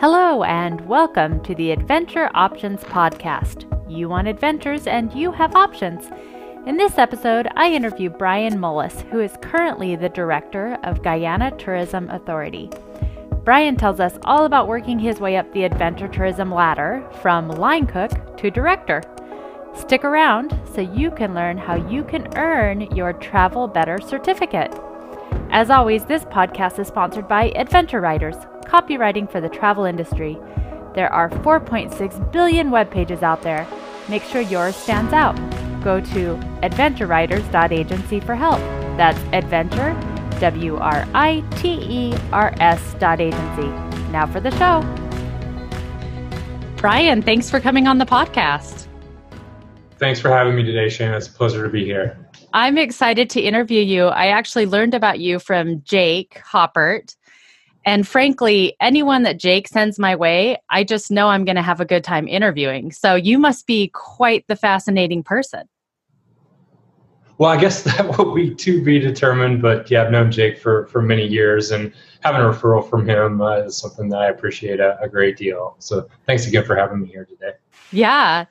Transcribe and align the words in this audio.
Hello, 0.00 0.44
and 0.44 0.80
welcome 0.86 1.42
to 1.42 1.56
the 1.56 1.72
Adventure 1.72 2.30
Options 2.32 2.84
Podcast. 2.84 3.66
You 3.90 4.08
want 4.08 4.28
adventures 4.28 4.86
and 4.86 5.12
you 5.12 5.32
have 5.32 5.56
options. 5.56 6.08
In 6.66 6.76
this 6.76 6.98
episode, 6.98 7.48
I 7.56 7.72
interview 7.72 8.08
Brian 8.08 8.60
Mullis, 8.60 9.02
who 9.10 9.18
is 9.18 9.36
currently 9.42 9.96
the 9.96 10.08
director 10.08 10.78
of 10.84 11.02
Guyana 11.02 11.50
Tourism 11.58 12.08
Authority. 12.10 12.70
Brian 13.42 13.74
tells 13.74 13.98
us 13.98 14.16
all 14.22 14.44
about 14.44 14.68
working 14.68 15.00
his 15.00 15.18
way 15.18 15.36
up 15.36 15.52
the 15.52 15.64
adventure 15.64 16.06
tourism 16.06 16.54
ladder 16.54 17.04
from 17.20 17.48
line 17.48 17.88
cook 17.88 18.36
to 18.36 18.52
director. 18.52 19.02
Stick 19.74 20.04
around 20.04 20.56
so 20.72 20.80
you 20.80 21.10
can 21.10 21.34
learn 21.34 21.58
how 21.58 21.74
you 21.74 22.04
can 22.04 22.32
earn 22.36 22.82
your 22.94 23.14
Travel 23.14 23.66
Better 23.66 24.00
certificate. 24.00 24.72
As 25.50 25.70
always, 25.70 26.04
this 26.04 26.24
podcast 26.26 26.78
is 26.78 26.86
sponsored 26.86 27.26
by 27.26 27.50
Adventure 27.56 28.00
Writers 28.00 28.36
copywriting 28.68 29.30
for 29.30 29.40
the 29.40 29.48
travel 29.48 29.84
industry. 29.84 30.38
There 30.94 31.12
are 31.12 31.30
4.6 31.30 32.32
billion 32.32 32.70
web 32.70 32.90
pages 32.90 33.22
out 33.22 33.42
there. 33.42 33.66
Make 34.08 34.22
sure 34.22 34.40
yours 34.40 34.76
stands 34.76 35.12
out. 35.12 35.36
Go 35.82 36.00
to 36.00 36.36
adventurewriters.agency 36.62 38.20
for 38.20 38.34
help. 38.34 38.58
That's 38.96 39.18
adventure, 39.32 39.96
W 40.40 40.76
R 40.76 41.06
I 41.14 41.44
T 41.56 41.78
E 41.80 42.16
R 42.32 42.54
S 42.58 42.94
dot 42.94 43.20
agency. 43.20 43.68
Now 44.10 44.26
for 44.26 44.40
the 44.40 44.50
show. 44.52 44.82
Brian, 46.76 47.22
thanks 47.22 47.50
for 47.50 47.60
coming 47.60 47.86
on 47.86 47.98
the 47.98 48.06
podcast. 48.06 48.86
Thanks 49.98 50.20
for 50.20 50.30
having 50.30 50.54
me 50.54 50.62
today, 50.62 50.86
Shana. 50.86 51.16
It's 51.16 51.26
a 51.26 51.32
pleasure 51.32 51.64
to 51.64 51.68
be 51.68 51.84
here. 51.84 52.16
I'm 52.52 52.78
excited 52.78 53.28
to 53.30 53.40
interview 53.40 53.82
you. 53.82 54.06
I 54.06 54.28
actually 54.28 54.66
learned 54.66 54.94
about 54.94 55.18
you 55.18 55.38
from 55.38 55.82
Jake 55.82 56.40
Haupert, 56.44 57.16
and 57.84 58.06
frankly, 58.06 58.76
anyone 58.80 59.22
that 59.22 59.38
Jake 59.38 59.68
sends 59.68 59.98
my 59.98 60.14
way, 60.16 60.58
I 60.70 60.84
just 60.84 61.10
know 61.10 61.28
I'm 61.28 61.44
going 61.44 61.56
to 61.56 61.62
have 61.62 61.80
a 61.80 61.84
good 61.84 62.04
time 62.04 62.28
interviewing. 62.28 62.92
So 62.92 63.14
you 63.14 63.38
must 63.38 63.66
be 63.66 63.88
quite 63.88 64.44
the 64.48 64.56
fascinating 64.56 65.22
person. 65.22 65.68
Well, 67.38 67.50
I 67.50 67.60
guess 67.60 67.82
that 67.84 68.18
will 68.18 68.34
be 68.34 68.54
to 68.54 68.82
be 68.82 68.98
determined. 68.98 69.62
But 69.62 69.90
yeah, 69.90 70.02
I've 70.02 70.10
known 70.10 70.30
Jake 70.30 70.58
for, 70.58 70.86
for 70.88 71.00
many 71.00 71.26
years 71.26 71.70
and 71.70 71.92
having 72.20 72.40
a 72.40 72.44
referral 72.44 72.88
from 72.88 73.08
him 73.08 73.40
uh, 73.40 73.58
is 73.58 73.76
something 73.76 74.08
that 74.10 74.20
I 74.20 74.28
appreciate 74.28 74.80
a, 74.80 75.00
a 75.00 75.08
great 75.08 75.36
deal. 75.36 75.76
So 75.78 76.08
thanks 76.26 76.46
again 76.46 76.64
for 76.64 76.76
having 76.76 77.00
me 77.00 77.06
here 77.06 77.24
today. 77.24 77.52
Yeah. 77.92 78.46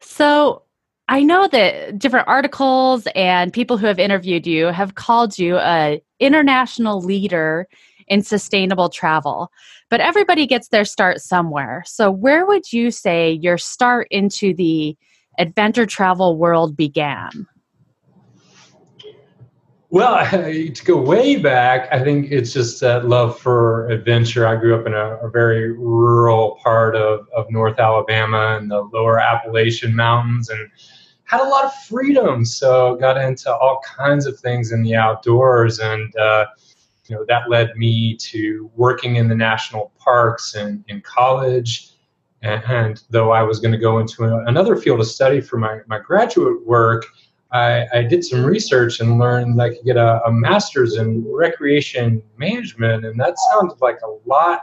So 0.00 0.62
I 1.08 1.22
know 1.22 1.46
that 1.48 1.98
different 1.98 2.28
articles 2.28 3.06
and 3.14 3.52
people 3.52 3.76
who 3.76 3.86
have 3.86 3.98
interviewed 3.98 4.46
you 4.46 4.66
have 4.66 4.94
called 4.94 5.38
you 5.38 5.58
a 5.58 6.02
international 6.18 7.00
leader 7.00 7.68
in 8.08 8.22
sustainable 8.22 8.88
travel. 8.88 9.50
But 9.90 10.00
everybody 10.00 10.46
gets 10.46 10.68
their 10.68 10.84
start 10.84 11.20
somewhere. 11.20 11.82
So, 11.86 12.10
where 12.10 12.46
would 12.46 12.72
you 12.72 12.90
say 12.90 13.32
your 13.32 13.58
start 13.58 14.08
into 14.10 14.54
the 14.54 14.96
adventure 15.38 15.86
travel 15.86 16.36
world 16.36 16.76
began? 16.76 17.46
Well, 19.94 20.28
to 20.30 20.84
go 20.84 21.00
way 21.00 21.36
back, 21.36 21.88
I 21.92 22.02
think 22.02 22.32
it's 22.32 22.52
just 22.52 22.80
that 22.80 23.08
love 23.08 23.38
for 23.38 23.86
adventure. 23.88 24.44
I 24.44 24.56
grew 24.56 24.74
up 24.74 24.86
in 24.88 24.92
a, 24.92 25.18
a 25.18 25.30
very 25.30 25.70
rural 25.70 26.58
part 26.64 26.96
of, 26.96 27.28
of 27.36 27.48
North 27.50 27.78
Alabama 27.78 28.58
and 28.58 28.68
the 28.68 28.80
lower 28.92 29.20
Appalachian 29.20 29.94
Mountains 29.94 30.48
and 30.50 30.68
had 31.22 31.40
a 31.40 31.48
lot 31.48 31.66
of 31.66 31.74
freedom. 31.84 32.44
So, 32.44 32.96
got 32.96 33.18
into 33.18 33.54
all 33.54 33.80
kinds 33.86 34.26
of 34.26 34.36
things 34.40 34.72
in 34.72 34.82
the 34.82 34.96
outdoors. 34.96 35.78
And, 35.78 36.14
uh, 36.16 36.46
know 37.14 37.24
that 37.28 37.48
led 37.48 37.76
me 37.76 38.16
to 38.16 38.70
working 38.74 39.16
in 39.16 39.28
the 39.28 39.34
national 39.34 39.92
parks 39.98 40.54
and 40.54 40.84
in 40.88 41.00
college. 41.00 41.90
And, 42.42 42.62
and 42.64 43.02
though 43.08 43.30
i 43.32 43.42
was 43.42 43.58
going 43.58 43.72
to 43.72 43.78
go 43.78 43.98
into 43.98 44.24
another 44.46 44.76
field 44.76 45.00
of 45.00 45.06
study 45.06 45.40
for 45.40 45.56
my, 45.56 45.80
my 45.86 45.98
graduate 45.98 46.66
work 46.66 47.06
I, 47.52 47.86
I 47.94 48.02
did 48.02 48.24
some 48.24 48.44
research 48.44 49.00
and 49.00 49.18
learned 49.18 49.58
that 49.58 49.62
i 49.62 49.68
could 49.70 49.84
get 49.86 49.96
a, 49.96 50.22
a 50.26 50.32
master's 50.32 50.96
in 50.96 51.24
recreation 51.26 52.22
management 52.36 53.06
and 53.06 53.18
that 53.18 53.34
sounded 53.50 53.80
like 53.80 53.98
a 54.02 54.28
lot 54.28 54.62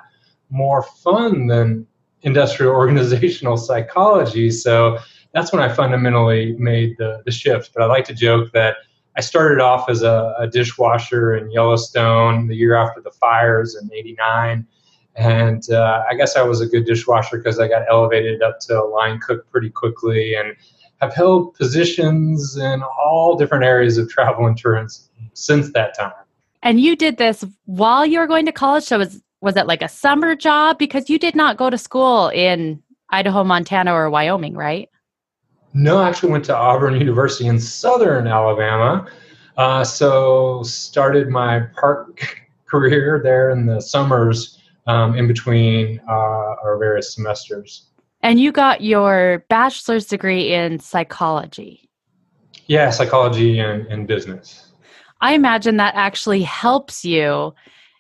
more 0.52 0.84
fun 0.84 1.48
than 1.48 1.88
industrial 2.22 2.74
organizational 2.76 3.58
psychology. 3.58 4.52
So 4.52 5.00
that's 5.34 5.52
when 5.52 5.62
i 5.62 5.74
fundamentally 5.74 6.56
made 6.58 6.96
the, 6.98 7.22
the 7.26 7.32
shift. 7.32 7.72
But 7.74 7.84
i 7.84 7.86
like 7.88 8.06
to 8.06 8.14
joke 8.14 8.52
that 8.54 8.78
I 9.16 9.22
started 9.22 9.60
off 9.60 9.90
as 9.90 10.04
a, 10.04 10.34
a, 10.40 10.48
dishwasher 10.48 11.36
in 11.36 11.52
Yellowstone 11.52 12.48
the 12.48 12.56
year 12.56 12.76
after 12.76 13.02
the 13.02 13.12
fires 13.12 13.76
in 13.76 13.90
'89, 13.94 14.66
and 15.16 15.70
uh, 15.70 16.04
I 16.10 16.16
guess 16.16 16.36
I 16.36 16.44
was 16.44 16.62
a 16.62 16.68
good 16.68 16.86
dishwasher 16.86 17.38
because 17.38 17.60
I 17.60 17.68
got 17.68 17.84
elevated 17.90 18.42
up 18.42 18.60
to 18.62 18.82
line 18.84 19.20
cook 19.20 19.50
pretty 19.52 19.70
quickly, 19.70 20.36
and 20.36 20.56
have 21.02 21.14
held 21.14 21.56
positions 21.56 22.56
in 22.56 22.84
all 22.84 23.36
different 23.36 23.66
areas 23.66 23.98
of 23.98 24.10
travel 24.10 24.48
insurance 24.48 25.10
since 25.34 25.74
that 25.74 25.98
time. 25.98 26.14
And 26.64 26.80
you 26.80 26.96
did 26.96 27.18
this 27.18 27.44
while 27.66 28.06
you 28.06 28.20
were 28.20 28.28
going 28.28 28.46
to 28.46 28.52
college. 28.52 28.84
So 28.84 29.00
was 29.00 29.22
was 29.42 29.58
it 29.58 29.66
like 29.66 29.82
a 29.82 29.90
summer 29.90 30.36
job 30.36 30.78
because 30.78 31.10
you 31.10 31.18
did 31.18 31.36
not 31.36 31.58
go 31.58 31.70
to 31.70 31.78
school 31.78 32.30
in 32.30 32.82
Idaho, 33.10 33.44
Montana, 33.44 33.94
or 33.94 34.10
Wyoming, 34.10 34.54
right? 34.54 34.88
No, 35.74 35.98
I 36.00 36.10
actually 36.10 36.32
went 36.32 36.46
to 36.46 36.56
Auburn 36.56 36.96
University 36.96 37.48
in 37.48 37.60
Southern 37.60 38.28
Alabama. 38.28 39.08
Uh, 39.58 39.84
so 39.84 40.64
started 40.64 41.30
my 41.30 41.62
park 41.80 42.42
career 42.66 43.20
there 43.24 43.50
in 43.52 43.66
the 43.66 43.80
summers 43.82 44.62
um, 44.88 45.16
in 45.16 45.28
between 45.28 46.00
uh, 46.10 46.56
our 46.64 46.78
various 46.78 47.16
semesters. 47.16 47.88
And 48.22 48.40
you 48.40 48.52
got 48.52 48.82
your 48.82 49.46
bachelor's 49.50 50.06
degree 50.06 50.54
in 50.54 50.80
psychology. 50.80 51.90
Yeah, 52.68 52.90
psychology 52.90 53.60
and, 53.60 53.86
and 53.88 54.08
business. 54.08 54.72
I 55.22 55.34
imagine 55.34 55.78
that 55.78 55.96
actually 55.96 56.42
helps 56.42 57.04
you 57.04 57.54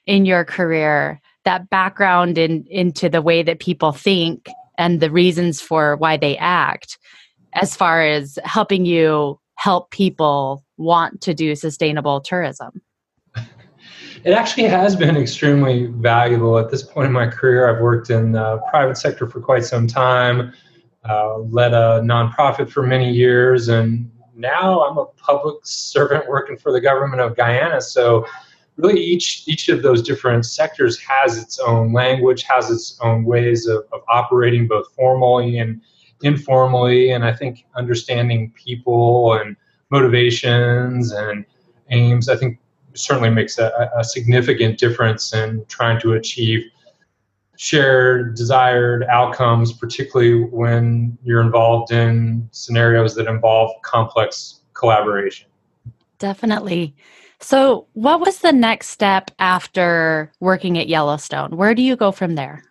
in 0.05 0.25
your 0.25 0.43
career, 0.43 1.21
that 1.45 1.69
background 1.69 2.37
in, 2.37 2.65
into 2.69 3.09
the 3.09 3.21
way 3.21 3.43
that 3.43 3.59
people 3.59 3.91
think 3.91 4.49
and 4.77 4.99
the 4.99 5.11
reasons 5.11 5.61
for 5.61 5.95
why 5.97 6.17
they 6.17 6.37
act 6.37 6.97
as 7.53 7.75
far 7.75 8.01
as 8.01 8.39
helping 8.43 8.85
you 8.85 9.39
help 9.55 9.91
people 9.91 10.65
want 10.77 11.21
to 11.21 11.33
do 11.33 11.55
sustainable 11.55 12.21
tourism? 12.21 12.81
It 14.23 14.33
actually 14.33 14.65
has 14.65 14.95
been 14.95 15.17
extremely 15.17 15.87
valuable. 15.87 16.59
At 16.59 16.69
this 16.69 16.83
point 16.83 17.07
in 17.07 17.11
my 17.11 17.25
career, 17.25 17.67
I've 17.67 17.81
worked 17.81 18.11
in 18.11 18.33
the 18.33 18.61
private 18.69 18.97
sector 18.97 19.27
for 19.27 19.41
quite 19.41 19.65
some 19.65 19.87
time, 19.87 20.53
uh, 21.09 21.39
led 21.39 21.73
a 21.73 22.01
nonprofit 22.03 22.69
for 22.69 22.83
many 22.83 23.11
years, 23.11 23.67
and 23.67 24.11
now 24.35 24.85
I'm 24.85 24.99
a 24.99 25.05
public 25.05 25.55
servant 25.63 26.27
working 26.29 26.55
for 26.55 26.71
the 26.71 26.79
government 26.79 27.19
of 27.19 27.35
Guyana. 27.35 27.81
So, 27.81 28.27
really, 28.75 29.01
each 29.01 29.43
each 29.47 29.69
of 29.69 29.81
those 29.81 30.03
different 30.03 30.45
sectors 30.45 30.99
has 30.99 31.39
its 31.39 31.57
own 31.57 31.91
language, 31.91 32.43
has 32.43 32.69
its 32.69 32.99
own 33.01 33.23
ways 33.25 33.65
of, 33.65 33.85
of 33.91 34.01
operating, 34.07 34.67
both 34.67 34.85
formally 34.93 35.57
and 35.57 35.81
informally, 36.23 37.11
and 37.11 37.23
I 37.25 37.33
think 37.33 37.65
understanding 37.75 38.53
people 38.55 39.33
and 39.33 39.55
motivations 39.89 41.11
and 41.11 41.45
aims, 41.89 42.29
I 42.29 42.35
think 42.35 42.59
certainly 42.93 43.29
makes 43.29 43.57
a, 43.57 43.89
a 43.97 44.03
significant 44.03 44.77
difference 44.77 45.33
in 45.33 45.65
trying 45.67 45.99
to 46.01 46.13
achieve 46.13 46.63
shared 47.57 48.35
desired 48.35 49.03
outcomes, 49.03 49.71
particularly 49.71 50.45
when 50.45 51.15
you're 51.23 51.41
involved 51.41 51.91
in 51.91 52.49
scenarios 52.51 53.13
that 53.15 53.27
involve 53.27 53.71
complex 53.83 54.61
collaboration. 54.73 55.47
Definitely. 56.17 56.95
So, 57.39 57.87
what 57.93 58.19
was 58.19 58.39
the 58.39 58.51
next 58.51 58.89
step 58.89 59.31
after 59.39 60.31
working 60.39 60.77
at 60.77 60.87
Yellowstone? 60.87 61.55
Where 61.57 61.75
do 61.75 61.81
you 61.81 61.95
go 61.95 62.11
from 62.11 62.35
there? 62.35 62.63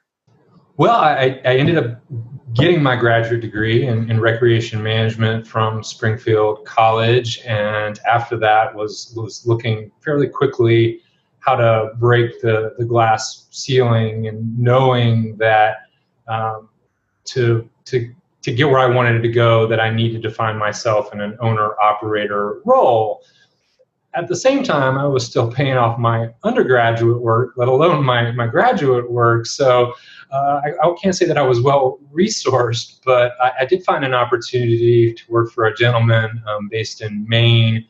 Well, 0.80 0.98
I, 0.98 1.38
I 1.44 1.56
ended 1.56 1.76
up 1.76 2.00
getting 2.54 2.82
my 2.82 2.96
graduate 2.96 3.42
degree 3.42 3.86
in, 3.86 4.10
in, 4.10 4.18
recreation 4.18 4.82
management 4.82 5.46
from 5.46 5.84
Springfield 5.84 6.64
College, 6.64 7.38
and 7.44 7.98
after 8.10 8.38
that 8.38 8.74
was 8.74 9.12
was 9.14 9.46
looking 9.46 9.92
fairly 10.00 10.26
quickly 10.26 11.02
how 11.40 11.56
to 11.56 11.90
break 11.98 12.40
the, 12.40 12.72
the 12.78 12.86
glass 12.86 13.46
ceiling 13.50 14.26
and 14.26 14.58
knowing 14.58 15.36
that 15.36 15.80
um, 16.28 16.70
to 17.24 17.68
to 17.84 18.14
to 18.40 18.50
get 18.50 18.66
where 18.66 18.78
I 18.78 18.86
wanted 18.86 19.20
to 19.20 19.28
go, 19.28 19.66
that 19.66 19.80
I 19.80 19.90
needed 19.90 20.22
to 20.22 20.30
find 20.30 20.58
myself 20.58 21.12
in 21.12 21.20
an 21.20 21.36
owner 21.40 21.78
operator 21.78 22.62
role 22.64 23.22
at 24.14 24.28
the 24.28 24.36
same 24.36 24.64
time, 24.64 24.98
I 24.98 25.06
was 25.06 25.24
still 25.24 25.50
paying 25.50 25.76
off 25.76 25.98
my 25.98 26.30
undergraduate 26.42 27.20
work, 27.20 27.52
let 27.56 27.68
alone 27.68 28.04
my, 28.04 28.32
my 28.32 28.46
graduate 28.46 29.10
work. 29.10 29.46
So 29.46 29.94
uh, 30.32 30.60
I, 30.64 30.72
I, 30.82 30.94
can't 31.00 31.14
say 31.14 31.26
that 31.26 31.38
I 31.38 31.42
was 31.42 31.60
well 31.60 31.98
resourced, 32.12 33.00
but 33.04 33.32
I, 33.40 33.52
I, 33.60 33.64
did 33.64 33.84
find 33.84 34.04
an 34.04 34.14
opportunity 34.14 35.12
to 35.12 35.22
work 35.28 35.52
for 35.52 35.66
a 35.66 35.74
gentleman 35.74 36.42
um, 36.48 36.68
based 36.68 37.02
in 37.02 37.24
Maine 37.28 37.86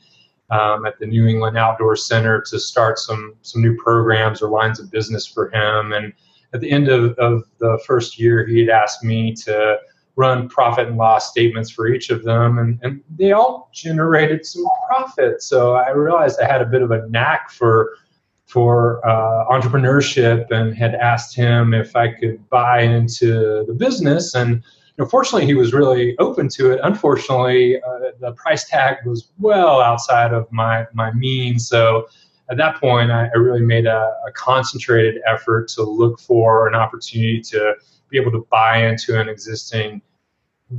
um, 0.50 0.84
at 0.84 0.98
the 0.98 1.06
New 1.06 1.26
England 1.26 1.56
Outdoor 1.56 1.96
Center 1.96 2.40
to 2.42 2.58
start 2.58 2.98
some 2.98 3.34
some 3.42 3.62
new 3.62 3.76
programs 3.76 4.42
or 4.42 4.50
lines 4.50 4.80
of 4.80 4.90
business 4.90 5.26
for 5.26 5.50
him. 5.50 5.92
And 5.92 6.12
at 6.52 6.60
the 6.60 6.70
end 6.70 6.88
of, 6.88 7.12
of 7.18 7.44
the 7.58 7.78
first 7.86 8.18
year, 8.18 8.46
he 8.46 8.60
had 8.60 8.68
asked 8.68 9.04
me 9.04 9.34
to 9.44 9.78
run 10.20 10.48
profit 10.48 10.86
and 10.88 10.98
loss 10.98 11.30
statements 11.30 11.70
for 11.70 11.88
each 11.88 12.10
of 12.10 12.22
them, 12.24 12.58
and, 12.58 12.78
and 12.82 13.02
they 13.18 13.32
all 13.32 13.70
generated 13.72 14.44
some 14.44 14.64
profit. 14.86 15.42
So 15.42 15.74
I 15.74 15.90
realized 15.90 16.38
I 16.40 16.46
had 16.46 16.60
a 16.60 16.66
bit 16.66 16.82
of 16.82 16.90
a 16.90 17.08
knack 17.08 17.50
for 17.50 17.96
for 18.46 19.00
uh, 19.08 19.46
entrepreneurship 19.56 20.50
and 20.50 20.74
had 20.74 20.94
asked 20.96 21.36
him 21.36 21.72
if 21.72 21.94
I 21.94 22.08
could 22.08 22.36
buy 22.48 22.80
into 22.82 23.64
the 23.68 23.74
business. 23.74 24.34
And 24.34 24.50
you 24.56 24.98
know, 24.98 25.06
fortunately, 25.06 25.46
he 25.46 25.54
was 25.54 25.72
really 25.72 26.18
open 26.18 26.48
to 26.56 26.72
it. 26.72 26.80
Unfortunately, 26.82 27.80
uh, 27.80 28.10
the 28.20 28.32
price 28.32 28.68
tag 28.68 28.96
was 29.06 29.30
well 29.38 29.80
outside 29.80 30.32
of 30.34 30.50
my 30.52 30.86
my 30.92 31.12
means. 31.12 31.68
So 31.68 32.08
at 32.50 32.56
that 32.56 32.80
point, 32.80 33.10
I, 33.12 33.28
really 33.36 33.64
made 33.74 33.86
a, 33.86 34.12
a, 34.26 34.32
concentrated 34.32 35.22
effort 35.24 35.68
to 35.68 35.84
look 35.84 36.18
for 36.18 36.66
an 36.66 36.74
opportunity 36.74 37.40
to 37.52 37.76
be 38.10 38.18
able 38.18 38.32
to 38.32 38.44
buy 38.50 38.84
into 38.88 39.20
an 39.20 39.28
existing 39.28 40.02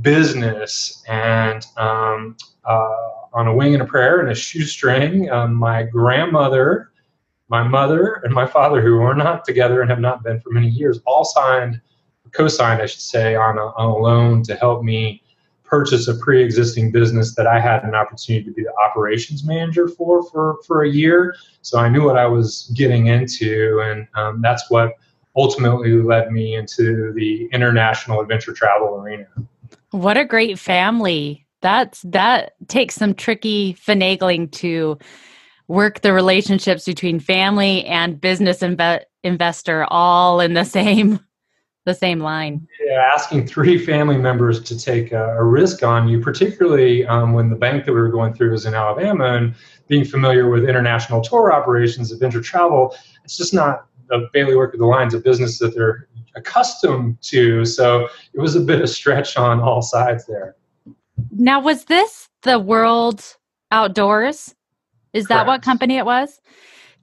business. 0.00 1.04
And 1.08 1.66
um, 1.76 2.36
uh, 2.64 3.08
on 3.34 3.46
a 3.46 3.54
wing 3.54 3.74
and 3.74 3.82
a 3.82 3.86
prayer 3.86 4.20
and 4.20 4.30
a 4.30 4.34
shoestring, 4.34 5.30
um, 5.30 5.54
my 5.54 5.82
grandmother 5.82 6.92
my 7.52 7.62
mother 7.62 8.14
and 8.24 8.32
my 8.32 8.46
father, 8.46 8.80
who 8.80 9.02
are 9.02 9.14
not 9.14 9.44
together 9.44 9.82
and 9.82 9.90
have 9.90 10.00
not 10.00 10.22
been 10.24 10.40
for 10.40 10.48
many 10.48 10.68
years, 10.68 11.00
all 11.04 11.22
signed, 11.22 11.78
co-signed, 12.32 12.80
I 12.80 12.86
should 12.86 13.02
say, 13.02 13.34
on 13.34 13.58
a, 13.58 13.66
on 13.76 13.90
a 13.90 13.96
loan 13.96 14.42
to 14.44 14.54
help 14.56 14.82
me 14.82 15.22
purchase 15.62 16.08
a 16.08 16.14
pre-existing 16.14 16.92
business 16.92 17.34
that 17.34 17.46
I 17.46 17.60
had 17.60 17.84
an 17.84 17.94
opportunity 17.94 18.46
to 18.46 18.52
be 18.52 18.62
the 18.62 18.72
operations 18.82 19.44
manager 19.44 19.86
for 19.86 20.22
for 20.30 20.60
for 20.66 20.84
a 20.84 20.88
year. 20.88 21.36
So 21.60 21.78
I 21.78 21.90
knew 21.90 22.06
what 22.06 22.16
I 22.16 22.26
was 22.26 22.72
getting 22.74 23.08
into, 23.08 23.82
and 23.84 24.08
um, 24.14 24.40
that's 24.40 24.70
what 24.70 24.94
ultimately 25.36 25.92
led 26.00 26.32
me 26.32 26.54
into 26.54 27.12
the 27.12 27.50
international 27.52 28.22
adventure 28.22 28.54
travel 28.54 28.96
arena. 28.96 29.26
What 29.92 30.16
a 30.16 30.24
great 30.24 30.58
family! 30.58 31.46
That's 31.60 32.02
that 32.02 32.54
takes 32.68 32.96
some 32.96 33.14
tricky 33.14 33.74
finagling 33.74 34.50
to 34.52 34.98
work 35.68 36.00
the 36.00 36.12
relationships 36.12 36.84
between 36.84 37.20
family 37.20 37.84
and 37.86 38.20
business 38.20 38.60
inve- 38.60 39.04
investor 39.22 39.86
all 39.88 40.40
in 40.40 40.54
the 40.54 40.64
same 40.78 41.20
the 41.84 41.94
same 41.94 42.20
line 42.20 42.66
yeah 42.86 43.10
asking 43.12 43.46
three 43.46 43.76
family 43.76 44.16
members 44.16 44.62
to 44.62 44.78
take 44.78 45.10
a, 45.10 45.36
a 45.36 45.44
risk 45.44 45.82
on 45.82 46.08
you 46.08 46.20
particularly 46.20 47.04
um, 47.06 47.32
when 47.32 47.50
the 47.50 47.56
bank 47.56 47.84
that 47.84 47.92
we 47.92 48.00
were 48.00 48.08
going 48.08 48.32
through 48.32 48.52
was 48.52 48.66
in 48.66 48.74
alabama 48.74 49.34
and 49.34 49.54
being 49.88 50.04
familiar 50.04 50.48
with 50.48 50.68
international 50.68 51.20
tour 51.20 51.52
operations 51.52 52.12
adventure 52.12 52.40
travel 52.40 52.94
it's 53.24 53.36
just 53.36 53.52
not 53.52 53.86
a 54.12 54.18
the 54.18 54.28
bailiwick 54.32 54.74
of 54.74 54.78
the 54.78 54.86
lines 54.86 55.12
of 55.14 55.24
business 55.24 55.58
that 55.58 55.74
they're 55.74 56.06
accustomed 56.34 57.20
to 57.22 57.64
so 57.64 58.08
it 58.34 58.40
was 58.40 58.56
a 58.56 58.60
bit 58.60 58.80
of 58.80 58.88
stretch 58.88 59.36
on 59.36 59.60
all 59.60 59.82
sides 59.82 60.26
there 60.26 60.56
now 61.30 61.60
was 61.60 61.84
this 61.84 62.28
the 62.42 62.58
world 62.58 63.22
outdoors 63.70 64.54
is 65.12 65.26
Correct. 65.26 65.40
that 65.40 65.46
what 65.46 65.62
company 65.62 65.96
it 65.96 66.06
was? 66.06 66.40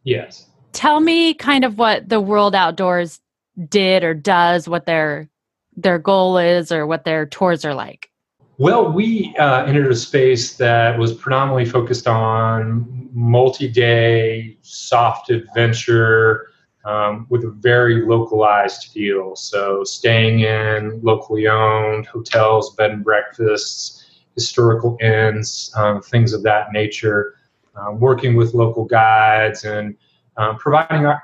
Yes. 0.03 0.47
Tell 0.71 0.99
me 0.99 1.33
kind 1.33 1.63
of 1.63 1.77
what 1.77 2.09
the 2.09 2.19
World 2.19 2.55
Outdoors 2.55 3.19
did 3.67 4.03
or 4.03 4.13
does, 4.13 4.67
what 4.67 4.85
their 4.85 5.29
their 5.75 5.99
goal 5.99 6.37
is, 6.37 6.71
or 6.71 6.85
what 6.85 7.05
their 7.05 7.25
tours 7.25 7.63
are 7.63 7.73
like. 7.73 8.09
Well, 8.57 8.91
we 8.91 9.33
uh, 9.37 9.63
entered 9.63 9.89
a 9.89 9.95
space 9.95 10.57
that 10.57 10.99
was 10.99 11.13
predominantly 11.13 11.65
focused 11.65 12.05
on 12.05 13.09
multi-day 13.13 14.57
soft 14.61 15.29
adventure 15.29 16.47
um, 16.85 17.25
with 17.29 17.43
a 17.43 17.49
very 17.49 18.05
localized 18.05 18.91
feel. 18.91 19.35
So, 19.35 19.83
staying 19.83 20.41
in 20.41 21.01
locally 21.03 21.47
owned 21.47 22.05
hotels, 22.05 22.75
bed 22.75 22.91
and 22.91 23.03
breakfasts, 23.03 24.23
historical 24.35 24.97
inns, 25.01 25.71
um, 25.75 26.01
things 26.01 26.33
of 26.33 26.43
that 26.43 26.71
nature 26.71 27.35
um, 27.75 27.99
working 27.99 28.35
with 28.35 28.53
local 28.53 28.85
guides 28.85 29.63
and 29.63 29.95
um, 30.37 30.57
providing 30.57 31.05
our, 31.05 31.21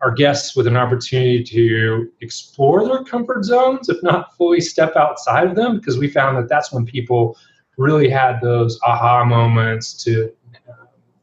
our 0.00 0.10
guests 0.10 0.54
with 0.54 0.66
an 0.66 0.76
opportunity 0.76 1.42
to 1.42 2.12
explore 2.20 2.86
their 2.86 3.04
comfort 3.04 3.44
zones, 3.44 3.88
if 3.88 4.02
not 4.02 4.36
fully 4.36 4.60
step 4.60 4.96
outside 4.96 5.46
of 5.46 5.56
them, 5.56 5.78
because 5.78 5.98
we 5.98 6.08
found 6.08 6.36
that 6.36 6.48
that's 6.48 6.72
when 6.72 6.84
people 6.84 7.36
really 7.76 8.08
had 8.08 8.40
those 8.40 8.78
aha 8.84 9.24
moments 9.24 9.92
to 10.04 10.32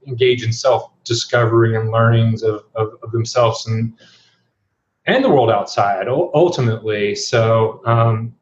engage 0.07 0.43
in 0.43 0.51
self 0.51 0.91
discovery 1.03 1.75
and 1.75 1.91
learnings 1.91 2.43
of, 2.43 2.63
of, 2.75 2.93
of, 3.03 3.11
themselves 3.11 3.67
and 3.67 3.93
and 5.05 5.23
the 5.23 5.29
world 5.29 5.51
outside 5.51 6.07
ultimately. 6.07 7.13
So 7.13 7.81
um, 7.85 8.33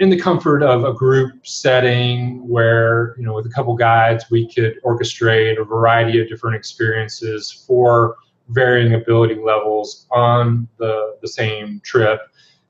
in 0.00 0.08
the 0.08 0.18
comfort 0.18 0.62
of 0.62 0.84
a 0.84 0.94
group 0.94 1.46
setting 1.46 2.48
where 2.48 3.14
you 3.18 3.22
know 3.22 3.34
with 3.34 3.46
a 3.46 3.50
couple 3.50 3.76
guides 3.76 4.24
we 4.30 4.48
could 4.52 4.82
orchestrate 4.82 5.60
a 5.60 5.64
variety 5.64 6.20
of 6.20 6.28
different 6.28 6.56
experiences 6.56 7.52
for 7.66 8.16
varying 8.48 8.94
ability 8.94 9.36
levels 9.36 10.06
on 10.10 10.66
the, 10.78 11.16
the 11.20 11.28
same 11.28 11.80
trip 11.84 12.20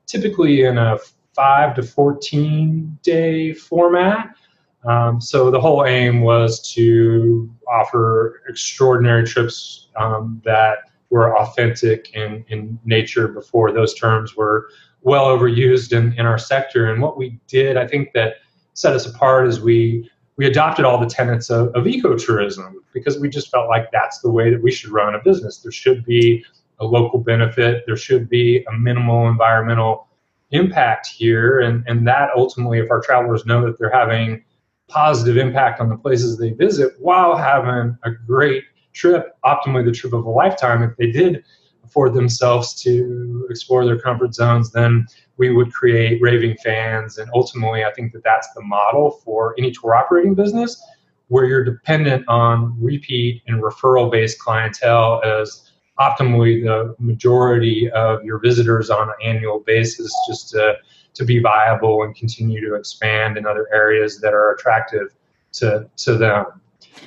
typically 0.05 0.63
in 0.63 0.77
a 0.77 0.97
5 1.33 1.75
to 1.75 1.83
14 1.83 2.99
day 3.01 3.53
format 3.53 4.35
um, 4.83 5.21
so 5.21 5.51
the 5.51 5.59
whole 5.59 5.85
aim 5.85 6.21
was 6.21 6.73
to 6.73 7.49
offer 7.69 8.41
extraordinary 8.49 9.25
trips 9.25 9.89
um, 9.95 10.41
that 10.43 10.79
were 11.09 11.37
authentic 11.37 12.13
in, 12.13 12.43
in 12.47 12.79
nature 12.85 13.27
before 13.27 13.71
those 13.71 13.93
terms 13.93 14.35
were 14.35 14.69
well 15.01 15.25
overused 15.25 15.93
in, 15.93 16.13
in 16.13 16.25
our 16.25 16.37
sector. 16.37 16.91
And 16.91 17.01
what 17.01 17.17
we 17.17 17.39
did, 17.47 17.77
I 17.77 17.87
think 17.87 18.13
that 18.13 18.35
set 18.73 18.93
us 18.93 19.05
apart 19.05 19.47
is 19.47 19.59
we 19.59 20.09
we 20.37 20.47
adopted 20.47 20.85
all 20.85 20.97
the 20.97 21.05
tenets 21.05 21.51
of, 21.51 21.67
of 21.75 21.83
ecotourism 21.83 22.73
because 22.93 23.19
we 23.19 23.29
just 23.29 23.51
felt 23.51 23.67
like 23.67 23.91
that's 23.91 24.21
the 24.21 24.31
way 24.31 24.49
that 24.49 24.63
we 24.63 24.71
should 24.71 24.89
run 24.89 25.13
a 25.13 25.19
business. 25.19 25.59
There 25.59 25.71
should 25.71 26.03
be 26.03 26.43
a 26.79 26.85
local 26.85 27.19
benefit, 27.19 27.83
there 27.85 27.97
should 27.97 28.27
be 28.27 28.63
a 28.63 28.71
minimal 28.75 29.27
environmental 29.27 30.07
impact 30.49 31.07
here, 31.07 31.59
and, 31.59 31.83
and 31.87 32.07
that 32.07 32.29
ultimately, 32.35 32.79
if 32.79 32.89
our 32.89 33.01
travelers 33.01 33.45
know 33.45 33.63
that 33.65 33.77
they're 33.77 33.91
having 33.91 34.43
positive 34.91 35.37
impact 35.37 35.79
on 35.79 35.89
the 35.89 35.95
places 35.95 36.37
they 36.37 36.51
visit 36.51 36.93
while 36.99 37.35
having 37.35 37.97
a 38.03 38.11
great 38.11 38.63
trip, 38.93 39.37
optimally 39.45 39.85
the 39.85 39.91
trip 39.91 40.13
of 40.13 40.25
a 40.25 40.29
lifetime, 40.29 40.83
if 40.83 40.95
they 40.97 41.09
did 41.11 41.43
afford 41.83 42.13
themselves 42.13 42.73
to 42.83 43.47
explore 43.49 43.85
their 43.85 43.99
comfort 43.99 44.33
zones, 44.33 44.71
then 44.71 45.05
we 45.37 45.49
would 45.49 45.73
create 45.73 46.21
raving 46.21 46.55
fans. 46.63 47.17
And 47.17 47.29
ultimately, 47.33 47.83
I 47.83 47.91
think 47.93 48.13
that 48.13 48.23
that's 48.23 48.47
the 48.53 48.61
model 48.61 49.11
for 49.23 49.55
any 49.57 49.71
tour 49.71 49.95
operating 49.95 50.35
business 50.35 50.81
where 51.29 51.45
you're 51.45 51.63
dependent 51.63 52.27
on 52.27 52.75
repeat 52.79 53.41
and 53.47 53.63
referral 53.63 54.11
based 54.11 54.39
clientele 54.39 55.21
as 55.23 55.71
optimally 55.99 56.63
the 56.63 56.93
majority 56.99 57.89
of 57.91 58.23
your 58.23 58.39
visitors 58.39 58.89
on 58.89 59.07
an 59.07 59.15
annual 59.23 59.59
basis 59.59 60.13
just 60.27 60.49
to, 60.49 60.75
to 61.13 61.25
be 61.25 61.39
viable 61.39 62.03
and 62.03 62.15
continue 62.15 62.61
to 62.61 62.75
expand 62.75 63.37
in 63.37 63.45
other 63.45 63.67
areas 63.73 64.19
that 64.21 64.33
are 64.33 64.53
attractive 64.53 65.13
to, 65.53 65.89
to 65.97 66.17
them. 66.17 66.45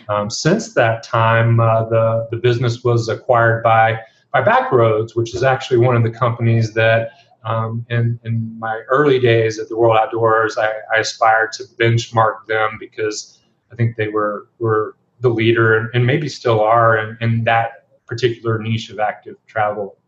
Um, 0.09 0.29
since 0.29 0.75
that 0.75 1.03
time, 1.03 1.61
uh, 1.61 1.85
the, 1.85 2.29
the 2.31 2.37
business 2.37 2.85
was 2.85 3.09
acquired 3.09 3.63
by 3.63 3.99
by 4.35 4.43
Backroads, 4.43 5.15
which 5.15 5.33
is 5.33 5.45
actually 5.45 5.79
one 5.79 5.95
of 5.95 6.03
the 6.03 6.11
companies 6.11 6.75
that 6.75 7.13
um, 7.45 7.87
in, 7.89 8.19
in 8.25 8.59
my 8.59 8.83
early 8.89 9.21
days 9.21 9.61
at 9.61 9.69
the 9.69 9.77
World 9.77 9.97
Outdoors, 9.97 10.59
I, 10.59 10.73
I, 10.93 10.99
aspired 10.99 11.53
to 11.53 11.65
benchmark 11.79 12.47
them 12.49 12.77
because 12.81 13.43
I 13.71 13.77
think 13.77 13.97
they 13.97 14.09
were, 14.09 14.49
were 14.59 14.97
the 15.21 15.29
leader 15.29 15.79
and, 15.79 15.89
and 15.95 16.05
maybe 16.05 16.29
still 16.29 16.61
are 16.61 16.99
in, 16.99 17.17
in 17.21 17.45
that 17.45 17.87
particular 18.07 18.59
niche 18.59 18.91
of 18.91 18.99
active 18.99 19.37
travel. 19.47 19.99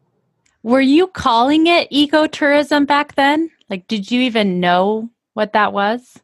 Were 0.62 0.80
you 0.80 1.06
calling 1.06 1.68
it 1.68 1.88
ecotourism 1.90 2.86
back 2.86 3.14
then? 3.14 3.50
Like, 3.68 3.86
did 3.88 4.10
you 4.10 4.20
even 4.22 4.60
know 4.60 5.10
what 5.34 5.52
that 5.52 5.72
was? 5.72 6.20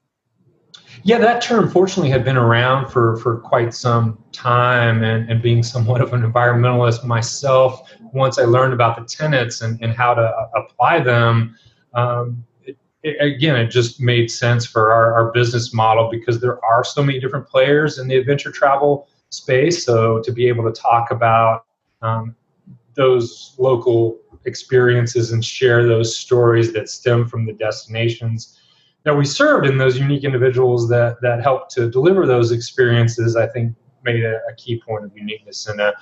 Yeah, 1.04 1.18
that 1.18 1.42
term 1.42 1.68
fortunately 1.70 2.10
had 2.10 2.24
been 2.24 2.36
around 2.36 2.90
for, 2.90 3.16
for 3.16 3.38
quite 3.38 3.74
some 3.74 4.22
time. 4.32 5.02
And, 5.02 5.28
and 5.30 5.42
being 5.42 5.62
somewhat 5.62 6.00
of 6.00 6.12
an 6.12 6.22
environmentalist 6.22 7.04
myself, 7.04 7.90
once 8.12 8.38
I 8.38 8.44
learned 8.44 8.72
about 8.72 8.96
the 8.96 9.04
tenets 9.04 9.62
and, 9.62 9.82
and 9.82 9.92
how 9.92 10.14
to 10.14 10.22
uh, 10.22 10.48
apply 10.54 11.00
them, 11.00 11.56
um, 11.94 12.44
it, 12.64 12.76
it, 13.02 13.16
again, 13.20 13.56
it 13.56 13.68
just 13.68 14.00
made 14.00 14.30
sense 14.30 14.64
for 14.64 14.92
our, 14.92 15.12
our 15.14 15.32
business 15.32 15.74
model 15.74 16.08
because 16.10 16.40
there 16.40 16.64
are 16.64 16.84
so 16.84 17.02
many 17.02 17.18
different 17.18 17.48
players 17.48 17.98
in 17.98 18.06
the 18.06 18.16
adventure 18.16 18.52
travel 18.52 19.08
space. 19.30 19.84
So 19.84 20.20
to 20.20 20.30
be 20.30 20.46
able 20.46 20.70
to 20.70 20.80
talk 20.80 21.10
about 21.10 21.64
um, 22.02 22.36
those 22.94 23.54
local 23.58 24.18
experiences 24.44 25.32
and 25.32 25.44
share 25.44 25.86
those 25.86 26.16
stories 26.16 26.72
that 26.72 26.88
stem 26.88 27.26
from 27.26 27.46
the 27.46 27.52
destinations 27.52 28.58
that 29.04 29.16
we 29.16 29.24
served 29.24 29.66
and 29.66 29.80
those 29.80 29.98
unique 29.98 30.24
individuals 30.24 30.88
that 30.88 31.20
that 31.22 31.42
helped 31.42 31.70
to 31.72 31.90
deliver 31.90 32.26
those 32.26 32.52
experiences, 32.52 33.36
I 33.36 33.46
think 33.48 33.74
made 34.04 34.24
a, 34.24 34.36
a 34.50 34.54
key 34.56 34.80
point 34.86 35.04
of 35.04 35.16
uniqueness 35.16 35.68
in 35.68 35.80
a 35.80 35.92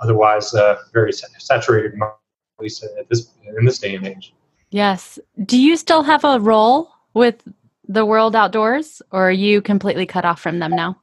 otherwise 0.00 0.54
uh, 0.54 0.76
very 0.92 1.12
saturated 1.12 1.92
at 2.00 2.16
least 2.58 2.84
at 2.84 3.08
this 3.08 3.32
in 3.58 3.64
this 3.64 3.78
day 3.78 3.94
and 3.94 4.06
age. 4.06 4.34
Yes. 4.70 5.18
Do 5.44 5.58
you 5.58 5.76
still 5.76 6.02
have 6.02 6.24
a 6.24 6.38
role 6.38 6.90
with 7.14 7.42
the 7.88 8.06
World 8.06 8.36
Outdoors, 8.36 9.02
or 9.10 9.28
are 9.28 9.32
you 9.32 9.60
completely 9.60 10.06
cut 10.06 10.24
off 10.24 10.40
from 10.40 10.60
them 10.60 10.70
now? 10.70 10.96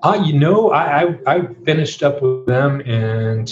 Uh, 0.00 0.22
you 0.24 0.38
know, 0.38 0.70
I, 0.70 1.02
I, 1.02 1.18
I 1.26 1.54
finished 1.64 2.04
up 2.04 2.22
with 2.22 2.46
them 2.46 2.80
in 2.82 3.44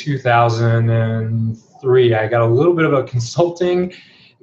2003. 1.80 2.14
I 2.14 2.26
got 2.28 2.42
a 2.42 2.46
little 2.46 2.74
bit 2.74 2.84
of 2.84 2.92
a 2.92 3.04
consulting 3.04 3.92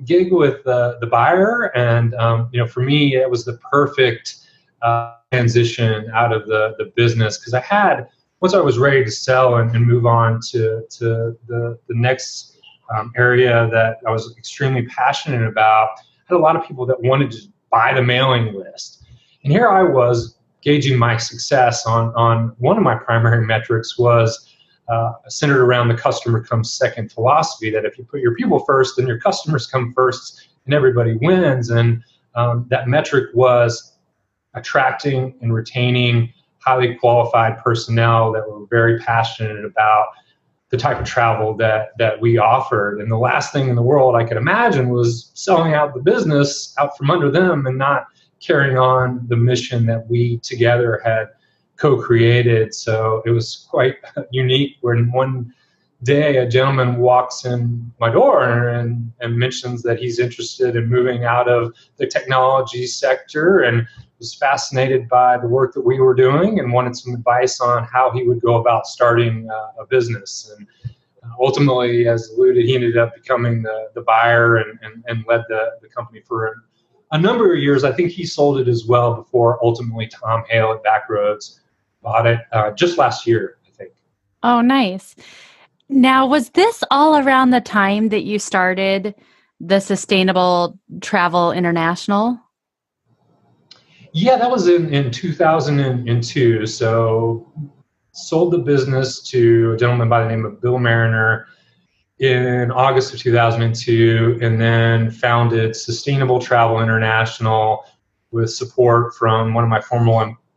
gig 0.06 0.32
with 0.32 0.66
uh, 0.68 0.96
the 1.00 1.08
buyer, 1.08 1.72
and 1.76 2.14
um, 2.16 2.50
you 2.52 2.60
know, 2.60 2.68
for 2.68 2.82
me, 2.82 3.16
it 3.16 3.30
was 3.30 3.46
the 3.46 3.58
perfect 3.72 4.36
uh, 4.82 5.16
transition 5.32 6.10
out 6.14 6.34
of 6.34 6.48
the 6.48 6.76
the 6.78 6.92
business 6.96 7.38
because 7.38 7.54
I 7.54 7.62
had 7.62 8.08
once 8.42 8.54
I 8.54 8.60
was 8.60 8.78
ready 8.78 9.04
to 9.04 9.12
sell 9.12 9.58
and, 9.58 9.74
and 9.76 9.86
move 9.86 10.06
on 10.06 10.40
to 10.52 10.84
to 10.90 11.38
the 11.48 11.80
the 11.88 11.96
next 11.96 12.58
um, 12.96 13.12
area 13.16 13.70
that 13.72 13.98
I 14.08 14.12
was 14.12 14.36
extremely 14.38 14.84
passionate 14.88 15.46
about. 15.48 15.90
I 15.98 16.34
had 16.34 16.38
a 16.38 16.40
lot 16.40 16.56
of 16.56 16.66
people 16.66 16.86
that 16.88 17.02
wanted 17.02 17.32
to 17.32 17.42
buy 17.70 17.94
the 17.94 18.02
mailing 18.02 18.54
list, 18.54 19.04
and 19.44 19.52
here 19.52 19.68
I 19.68 19.84
was 19.84 20.38
gauging 20.62 20.98
my 20.98 21.18
success 21.18 21.86
on 21.86 22.14
on 22.16 22.56
one 22.58 22.78
of 22.78 22.84
my 22.84 22.96
primary 22.96 23.46
metrics 23.46 23.98
was 23.98 24.53
uh, 24.90 25.14
centered 25.28 25.64
around 25.64 25.88
the 25.88 25.96
customer 25.96 26.44
comes 26.44 26.72
second 26.72 27.12
philosophy. 27.12 27.70
That 27.70 27.86
if 27.86 27.98
you 27.98 28.04
put 28.04 28.22
your 28.22 28.36
people 28.36 28.60
first, 28.60 28.98
then 28.98 29.08
your 29.08 29.20
customers 29.20 29.68
come 29.68 29.94
first, 29.94 30.50
and 30.66 30.74
everybody 30.74 31.18
wins. 31.22 31.70
And 31.70 32.04
um, 32.36 32.66
that 32.70 32.88
metric 32.88 33.30
was 33.34 33.98
attracting 34.56 35.36
and 35.42 35.54
retaining 35.54 36.32
highly 36.60 36.96
qualified 36.96 37.58
personnel 37.58 38.32
that 38.32 38.50
were 38.50 38.66
very 38.70 39.00
passionate 39.00 39.66
about 39.66 40.08
the 40.70 40.78
type 40.78 41.00
of 41.00 41.06
travel 41.06 41.56
that 41.56 41.90
that 42.00 42.20
we 42.20 42.38
offered. 42.38 43.00
And 43.00 43.12
the 43.12 43.18
last 43.18 43.54
thing 43.54 43.70
in 43.70 43.76
the 43.76 43.84
world 43.84 44.16
I 44.16 44.24
could 44.24 44.38
imagine 44.38 44.90
was 44.90 45.32
selling 45.36 45.74
out 45.74 45.94
the 45.94 46.02
business 46.02 46.74
out 46.80 46.98
from 46.98 47.12
under 47.12 47.30
them 47.30 47.68
and 47.68 47.78
not 47.78 48.08
carrying 48.40 48.78
on 48.78 49.26
the 49.28 49.38
mission 49.38 49.86
that 49.86 50.10
we 50.10 50.40
together 50.40 51.02
had 51.06 51.28
co-created. 51.78 52.74
So 52.74 53.22
it 53.26 53.32
was 53.32 53.68
quite 53.70 53.96
unique 54.32 54.78
when 54.82 55.12
one 55.12 55.54
day 56.04 56.38
a 56.38 56.48
gentleman 56.48 57.00
walks 57.00 57.46
in 57.46 57.92
my 58.00 58.10
door 58.10 58.70
and, 58.70 59.12
and 59.22 59.38
mentions 59.38 59.82
that 59.84 60.00
he's 60.00 60.20
interested 60.20 60.76
in 60.76 60.90
moving 60.90 61.24
out 61.24 61.48
of 61.48 61.74
the 61.98 62.06
technology 62.06 62.86
sector 62.86 63.60
and 63.60 63.88
was 64.20 64.36
fascinated 64.36 65.08
by 65.08 65.38
the 65.38 65.48
work 65.48 65.74
that 65.74 65.82
we 65.82 66.00
were 66.00 66.14
doing 66.14 66.60
and 66.60 66.72
wanted 66.72 66.96
some 66.96 67.14
advice 67.14 67.62
on 67.62 67.86
how 67.86 68.12
he 68.12 68.24
would 68.24 68.42
go 68.42 68.56
about 68.56 68.86
starting 68.86 69.50
uh, 69.50 69.82
a 69.82 69.86
business. 69.86 70.54
And 70.58 70.68
uh, 71.24 71.30
ultimately, 71.40 72.08
as 72.08 72.30
alluded, 72.30 72.66
he 72.66 72.76
ended 72.76 72.98
up 72.98 73.14
becoming 73.16 73.64
the, 73.64 73.90
the 73.96 74.02
buyer 74.02 74.58
and, 74.58 74.78
and, 74.82 75.04
and 75.08 75.26
led 75.28 75.44
the, 75.48 75.72
the 75.82 75.88
company 75.88 76.22
for 76.28 76.64
a 77.12 77.18
number 77.18 77.54
of 77.54 77.60
years. 77.60 77.84
I 77.84 77.92
think 77.92 78.12
he 78.12 78.26
sold 78.26 78.60
it 78.60 78.68
as 78.68 78.86
well 78.86 79.14
before 79.16 79.64
ultimately 79.64 80.08
Tom 80.08 80.44
Hale 80.50 80.72
at 80.74 80.84
Backroads 80.84 81.60
bought 82.04 82.28
it 82.28 82.40
uh, 82.52 82.72
just 82.72 82.98
last 82.98 83.26
year, 83.26 83.58
I 83.66 83.72
think. 83.72 83.94
Oh, 84.44 84.62
nice. 84.62 85.16
Now, 85.90 86.28
was 86.28 86.50
this 86.50 86.84
all 86.92 87.18
around 87.18 87.50
the 87.50 87.62
time 87.62 88.10
that 88.10 88.24
you 88.24 88.38
started 88.38 89.16
the 89.60 89.80
Sustainable 89.80 90.78
Travel 91.02 91.52
International? 91.52 92.40
Yeah, 94.12 94.38
that 94.38 94.52
was 94.52 94.68
in, 94.68 94.94
in 94.94 95.10
2002. 95.10 96.68
So, 96.68 97.52
sold 98.12 98.54
the 98.54 98.60
business 98.60 99.22
to 99.24 99.72
a 99.74 99.78
gentleman 99.78 100.08
by 100.08 100.24
the 100.24 100.30
name 100.30 100.46
of 100.46 100.62
Bill 100.62 100.78
Mariner 100.78 101.48
in 102.20 102.72
August 102.72 103.14
of 103.14 103.20
2002 103.20 104.40
and 104.42 104.62
then 104.62 105.10
founded 105.10 105.76
Sustainable 105.76 106.40
Travel 106.40 106.82
International 106.82 107.86
with 108.32 108.52
support 108.52 109.16
from 109.16 109.54
one 109.54 109.64
of 109.64 109.70
my 109.70 109.82
former 109.82 110.12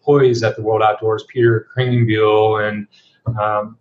employees 0.07 0.43
at 0.43 0.57
the 0.57 0.63
World 0.63 0.83
Outdoors, 0.83 1.25
Peter 1.29 1.67
Kringenbiel, 1.77 2.69
and 2.69 2.87
um, 3.41 3.77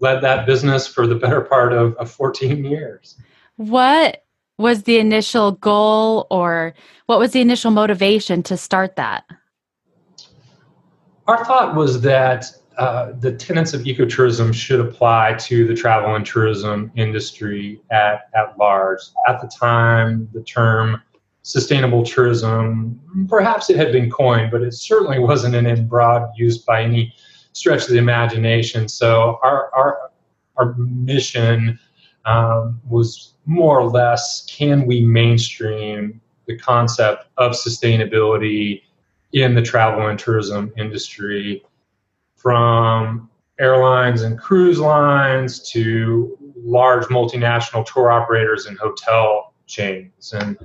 led 0.00 0.22
that 0.22 0.46
business 0.46 0.86
for 0.86 1.06
the 1.06 1.14
better 1.14 1.42
part 1.42 1.72
of, 1.72 1.94
of 1.96 2.10
14 2.10 2.64
years. 2.64 3.16
What 3.56 4.24
was 4.58 4.84
the 4.84 4.98
initial 4.98 5.52
goal 5.52 6.26
or 6.30 6.74
what 7.06 7.18
was 7.18 7.32
the 7.32 7.40
initial 7.40 7.70
motivation 7.70 8.42
to 8.44 8.56
start 8.56 8.96
that? 8.96 9.24
Our 11.26 11.44
thought 11.44 11.74
was 11.74 12.00
that 12.00 12.46
uh, 12.78 13.12
the 13.20 13.32
tenets 13.32 13.74
of 13.74 13.82
ecotourism 13.82 14.54
should 14.54 14.80
apply 14.80 15.34
to 15.34 15.66
the 15.66 15.74
travel 15.74 16.14
and 16.14 16.24
tourism 16.24 16.90
industry 16.96 17.80
at, 17.90 18.30
at 18.34 18.56
large. 18.58 19.00
At 19.28 19.40
the 19.42 19.48
time, 19.48 20.28
the 20.32 20.42
term 20.42 21.02
sustainable 21.42 22.04
tourism, 22.04 23.00
perhaps 23.28 23.68
it 23.68 23.76
had 23.76 23.92
been 23.92 24.10
coined, 24.10 24.50
but 24.50 24.62
it 24.62 24.72
certainly 24.72 25.18
wasn't 25.18 25.54
in 25.54 25.88
broad 25.88 26.30
use 26.36 26.58
by 26.58 26.82
any 26.82 27.14
stretch 27.52 27.82
of 27.82 27.88
the 27.88 27.98
imagination. 27.98 28.88
So 28.88 29.38
our, 29.42 29.70
our, 29.74 30.10
our 30.56 30.74
mission 30.76 31.78
um, 32.24 32.80
was 32.88 33.34
more 33.46 33.80
or 33.80 33.88
less 33.90 34.46
can 34.46 34.86
we 34.86 35.04
mainstream 35.04 36.20
the 36.46 36.56
concept 36.56 37.26
of 37.38 37.52
sustainability 37.52 38.82
in 39.32 39.54
the 39.54 39.62
travel 39.62 40.06
and 40.06 40.18
tourism 40.18 40.72
industry 40.76 41.64
from 42.36 43.28
airlines 43.58 44.22
and 44.22 44.38
cruise 44.38 44.78
lines 44.78 45.60
to 45.70 46.36
large 46.56 47.04
multinational 47.06 47.84
tour 47.86 48.10
operators 48.10 48.66
and 48.66 48.78
hotel 48.78 49.54
chains. 49.66 50.32
And 50.32 50.56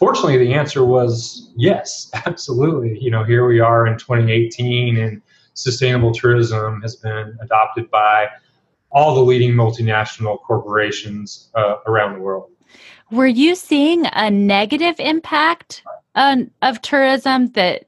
fortunately, 0.00 0.38
the 0.38 0.54
answer 0.54 0.84
was 0.84 1.52
yes, 1.54 2.10
absolutely. 2.26 2.98
You 2.98 3.12
know, 3.12 3.22
here 3.22 3.46
we 3.46 3.60
are 3.60 3.86
in 3.86 3.96
2018, 3.98 4.96
and 4.96 5.22
sustainable 5.54 6.12
tourism 6.12 6.80
has 6.82 6.96
been 6.96 7.38
adopted 7.40 7.88
by 7.90 8.28
all 8.90 9.14
the 9.14 9.20
leading 9.20 9.52
multinational 9.52 10.40
corporations 10.40 11.50
uh, 11.54 11.76
around 11.86 12.14
the 12.14 12.20
world. 12.20 12.50
Were 13.12 13.26
you 13.26 13.54
seeing 13.54 14.06
a 14.06 14.30
negative 14.30 14.98
impact 14.98 15.84
um, 16.16 16.50
of 16.62 16.80
tourism 16.82 17.48
that 17.52 17.84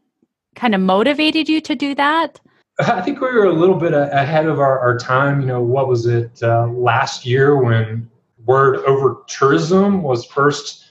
kind 0.55 0.75
of 0.75 0.81
motivated 0.81 1.49
you 1.49 1.61
to 1.63 1.75
do 1.75 1.95
that? 1.95 2.39
I 2.79 3.01
think 3.01 3.21
we 3.21 3.33
were 3.33 3.47
a 3.47 3.53
little 3.53 3.77
bit 3.77 3.95
ahead 3.95 4.47
of 4.47 4.59
our, 4.59 4.79
our 4.79 4.99
time. 4.99 5.41
You 5.41 5.47
know, 5.47 5.63
what 5.63 5.89
was 5.89 6.07
it 6.07 6.43
uh, 6.43 6.67
last 6.69 7.25
year 7.25 7.57
when 7.57 8.11
word 8.45 8.77
over 8.85 9.23
tourism 9.29 10.03
was 10.03 10.25
first 10.25 10.82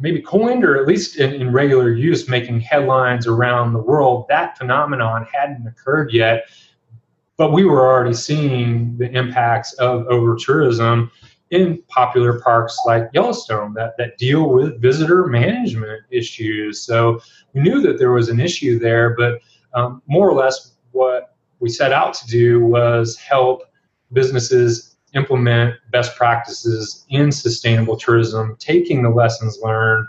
maybe 0.00 0.20
coined 0.20 0.64
or 0.64 0.80
at 0.80 0.86
least 0.86 1.16
in, 1.16 1.34
in, 1.34 1.52
regular 1.52 1.92
use, 1.92 2.28
making 2.28 2.60
headlines 2.60 3.26
around 3.26 3.72
the 3.72 3.78
world? 3.78 4.26
That 4.28 4.58
phenomenon 4.58 5.26
hadn't 5.32 5.66
occurred 5.66 6.12
yet, 6.12 6.48
but 7.36 7.52
we 7.52 7.64
were 7.64 7.86
already 7.86 8.14
seeing 8.14 8.96
the 8.98 9.10
impacts 9.10 9.72
of 9.74 10.06
over 10.06 10.36
tourism 10.36 11.10
in 11.50 11.82
popular 11.88 12.40
parks 12.40 12.78
like 12.86 13.08
Yellowstone 13.12 13.74
that, 13.74 13.96
that 13.98 14.16
deal 14.18 14.48
with 14.50 14.80
visitor 14.80 15.26
management 15.26 16.02
issues. 16.10 16.80
So 16.80 17.20
we 17.52 17.60
knew 17.60 17.80
that 17.82 17.98
there 17.98 18.12
was 18.12 18.28
an 18.28 18.40
issue 18.40 18.78
there, 18.78 19.16
but 19.16 19.40
um, 19.74 20.02
more 20.06 20.28
or 20.28 20.34
less 20.34 20.74
what 20.92 21.34
we 21.58 21.68
set 21.68 21.92
out 21.92 22.14
to 22.14 22.26
do 22.26 22.64
was 22.64 23.16
help 23.16 23.64
businesses 24.12 24.89
implement 25.14 25.74
best 25.90 26.16
practices 26.16 27.04
in 27.10 27.32
sustainable 27.32 27.96
tourism, 27.96 28.56
taking 28.58 29.02
the 29.02 29.10
lessons 29.10 29.58
learned 29.62 30.06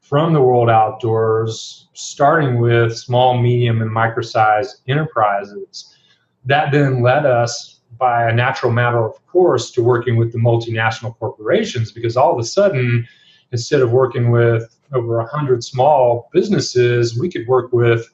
from 0.00 0.32
the 0.32 0.40
world 0.40 0.70
outdoors, 0.70 1.88
starting 1.94 2.60
with 2.60 2.96
small, 2.96 3.40
medium, 3.40 3.82
and 3.82 3.90
micro 3.90 4.22
sized 4.22 4.82
enterprises. 4.86 5.96
That 6.44 6.70
then 6.70 7.02
led 7.02 7.26
us, 7.26 7.80
by 7.98 8.28
a 8.28 8.34
natural 8.34 8.72
matter 8.72 9.04
of 9.04 9.26
course, 9.26 9.70
to 9.72 9.82
working 9.82 10.16
with 10.16 10.30
the 10.32 10.38
multinational 10.38 11.16
corporations 11.18 11.90
because 11.90 12.16
all 12.16 12.32
of 12.32 12.38
a 12.38 12.44
sudden, 12.44 13.06
instead 13.52 13.80
of 13.80 13.90
working 13.90 14.30
with 14.30 14.76
over 14.92 15.18
100 15.18 15.64
small 15.64 16.28
businesses, 16.32 17.18
we 17.18 17.28
could 17.30 17.46
work 17.48 17.72
with 17.72 18.06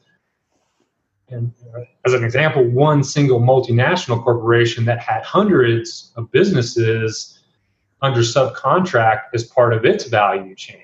and 1.32 1.52
uh, 1.74 1.80
as 2.04 2.12
an 2.12 2.24
example, 2.24 2.64
one 2.64 3.02
single 3.02 3.40
multinational 3.40 4.22
corporation 4.22 4.84
that 4.84 5.00
had 5.00 5.22
hundreds 5.22 6.12
of 6.16 6.30
businesses 6.30 7.40
under 8.02 8.20
subcontract 8.20 9.22
as 9.34 9.44
part 9.44 9.72
of 9.72 9.84
its 9.84 10.04
value 10.04 10.54
chain. 10.54 10.82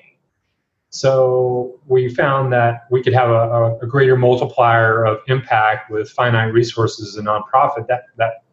So 0.90 1.78
we 1.86 2.12
found 2.14 2.52
that 2.52 2.86
we 2.90 3.02
could 3.02 3.12
have 3.12 3.28
a, 3.28 3.76
a, 3.82 3.86
greater 3.86 4.16
multiplier 4.16 5.04
of 5.04 5.18
impact 5.26 5.90
with 5.90 6.10
finite 6.10 6.52
resources 6.52 7.16
and 7.16 7.26
nonprofit. 7.26 7.86
That 7.88 8.04
that 8.16 8.44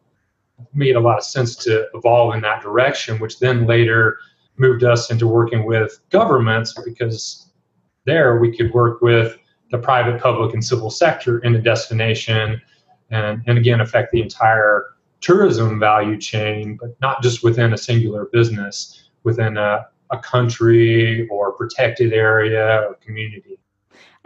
made 0.74 0.96
a 0.96 1.00
lot 1.00 1.16
of 1.16 1.24
sense 1.24 1.56
to 1.56 1.86
evolve 1.94 2.34
in 2.34 2.42
that 2.42 2.62
direction, 2.62 3.18
which 3.20 3.38
then 3.38 3.66
later 3.66 4.18
moved 4.58 4.84
us 4.84 5.10
into 5.10 5.26
working 5.26 5.64
with 5.64 5.98
governments 6.10 6.74
because 6.84 7.50
there 8.04 8.38
we 8.38 8.54
could 8.54 8.72
work 8.72 9.00
with 9.00 9.38
the 9.70 9.78
private, 9.78 10.20
public, 10.20 10.54
and 10.54 10.64
civil 10.64 10.90
sector 10.90 11.38
in 11.40 11.54
a 11.54 11.60
destination, 11.60 12.60
and, 13.10 13.42
and 13.46 13.58
again 13.58 13.80
affect 13.80 14.12
the 14.12 14.20
entire 14.20 14.86
tourism 15.20 15.78
value 15.80 16.18
chain, 16.18 16.76
but 16.80 16.96
not 17.00 17.22
just 17.22 17.42
within 17.42 17.72
a 17.72 17.78
singular 17.78 18.26
business, 18.26 19.10
within 19.24 19.56
a, 19.56 19.86
a 20.10 20.18
country 20.18 21.28
or 21.28 21.52
protected 21.52 22.12
area 22.12 22.82
or 22.88 22.94
community. 22.94 23.58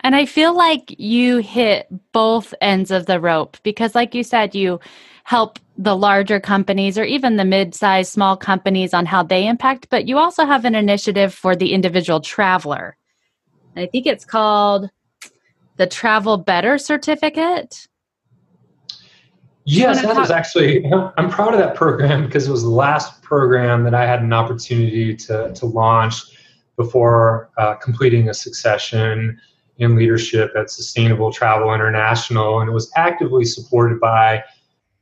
And 0.03 0.17
I 0.17 0.25
feel 0.25 0.57
like 0.57 0.95
you 0.99 1.39
hit 1.39 1.87
both 2.13 2.55
ends 2.61 2.91
of 2.91 3.07
the 3.07 3.21
rope 3.21 3.59
because, 3.63 3.95
like 3.95 4.15
you 4.15 4.23
said, 4.23 4.55
you 4.55 4.81
help 5.25 5.59
the 5.77 5.97
larger 5.97 6.41
companies 6.41 6.99
or 6.99 7.05
even 7.05 7.37
the 7.37 7.45
mid-sized 7.45 8.11
small 8.11 8.37
companies 8.37 8.93
on 8.93 9.07
how 9.07 9.23
they 9.23 9.47
impact, 9.47 9.89
but 9.91 10.09
you 10.09 10.19
also 10.19 10.45
have 10.45 10.65
an 10.65 10.75
initiative 10.75 11.33
for 11.33 11.55
the 11.55 11.73
individual 11.73 12.21
traveler. 12.21 12.97
I 13.77 13.87
think 13.87 14.07
it's 14.07 14.25
called 14.25 14.91
the 15.81 15.87
Travel 15.87 16.37
Better 16.37 16.77
Certificate. 16.77 17.89
Yes, 19.65 20.03
that 20.03 20.15
was 20.15 20.31
actually, 20.31 20.85
I'm 21.17 21.31
proud 21.31 21.55
of 21.55 21.59
that 21.59 21.75
program 21.75 22.27
because 22.27 22.47
it 22.47 22.51
was 22.51 22.65
the 22.65 22.69
last 22.69 23.23
program 23.23 23.85
that 23.85 23.95
I 23.95 24.05
had 24.05 24.21
an 24.21 24.35
opportunity 24.35 25.17
to, 25.17 25.55
to 25.55 25.65
launch 25.65 26.21
before 26.77 27.49
uh, 27.57 27.77
completing 27.77 28.29
a 28.29 28.35
succession 28.35 29.41
in 29.79 29.97
leadership 29.97 30.53
at 30.55 30.71
Sustainable 30.71 31.33
Travel 31.33 31.73
International. 31.73 32.61
And 32.61 32.69
it 32.69 32.75
was 32.75 32.93
actively 32.95 33.47
supported 33.47 33.99
by 34.01 34.45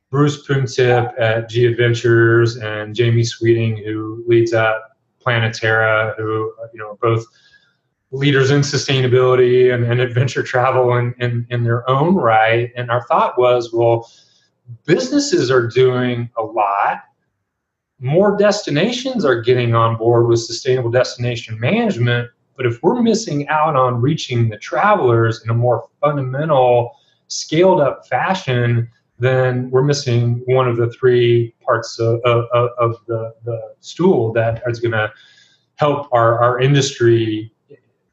Bruce 0.09 0.47
Poon 0.47 0.65
Tip 0.65 1.11
at 1.19 1.49
G 1.49 1.65
Adventures 1.65 2.55
and 2.55 2.95
Jamie 2.95 3.25
Sweeting, 3.25 3.83
who 3.83 4.23
leads 4.27 4.53
up 4.53 4.97
Planeterra, 5.21 6.15
who 6.15 6.53
you 6.73 6.79
know 6.79 6.97
both 7.01 7.25
leaders 8.11 8.49
in 8.49 8.61
sustainability 8.61 9.73
and, 9.73 9.83
and 9.83 10.01
adventure 10.01 10.41
travel 10.41 10.95
in, 10.97 11.13
in, 11.19 11.45
in 11.49 11.63
their 11.63 11.87
own 11.89 12.15
right. 12.15 12.71
And 12.75 12.89
our 12.89 13.05
thought 13.07 13.37
was, 13.37 13.71
well, 13.71 14.09
businesses 14.85 15.51
are 15.51 15.67
doing 15.67 16.29
a 16.37 16.43
lot. 16.43 17.03
More 17.99 18.35
destinations 18.37 19.25
are 19.25 19.41
getting 19.41 19.75
on 19.75 19.97
board 19.97 20.27
with 20.27 20.39
sustainable 20.39 20.89
destination 20.89 21.59
management. 21.59 22.29
But 22.55 22.65
if 22.65 22.81
we're 22.81 23.01
missing 23.01 23.47
out 23.47 23.75
on 23.75 24.01
reaching 24.01 24.49
the 24.49 24.57
travelers 24.57 25.43
in 25.43 25.49
a 25.49 25.53
more 25.53 25.87
fundamental, 26.01 26.91
scaled 27.27 27.79
up 27.79 28.07
fashion, 28.07 28.89
then 29.19 29.69
we're 29.69 29.83
missing 29.83 30.41
one 30.45 30.67
of 30.67 30.77
the 30.77 30.89
three 30.91 31.53
parts 31.61 31.99
of, 31.99 32.19
of, 32.21 32.45
of 32.53 32.95
the, 33.07 33.33
the 33.43 33.75
stool 33.81 34.33
that 34.33 34.63
is 34.67 34.79
going 34.79 34.93
to 34.93 35.11
help 35.75 36.07
our, 36.11 36.39
our 36.39 36.59
industry 36.59 37.51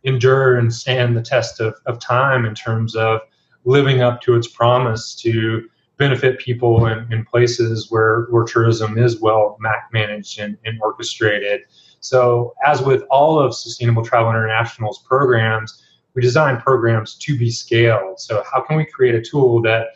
endure 0.07 0.57
and 0.57 0.73
stand 0.73 1.17
the 1.17 1.23
test 1.23 1.61
of, 1.61 1.75
of 1.87 1.99
time 1.99 2.45
in 2.47 2.55
terms 2.55 2.97
of 2.97 3.21
living 3.65 4.01
up 4.01 4.23
to 4.23 4.35
its 4.35 4.49
promise 4.49 5.15
to 5.17 5.69
benefit 5.99 6.39
people 6.39 6.87
in, 6.87 7.13
in 7.13 7.25
places 7.25 7.91
where, 7.91 8.27
where 8.31 8.45
tourism 8.45 8.99
is 8.99 9.21
well 9.21 9.59
managed 9.93 10.39
and, 10.39 10.57
and 10.65 10.79
orchestrated. 10.81 11.63
So, 12.01 12.55
as 12.65 12.83
with 12.83 13.03
all 13.11 13.39
of 13.39 13.55
Sustainable 13.55 14.05
Travel 14.05 14.31
International's 14.31 15.03
programs, 15.07 15.83
we 16.15 16.23
design 16.23 16.61
programs 16.61 17.17
to 17.17 17.37
be 17.37 17.51
scaled. 17.51 18.21
So, 18.21 18.45
how 18.51 18.63
can 18.63 18.77
we 18.77 18.85
create 18.85 19.15
a 19.15 19.23
tool 19.23 19.61
that 19.63 19.89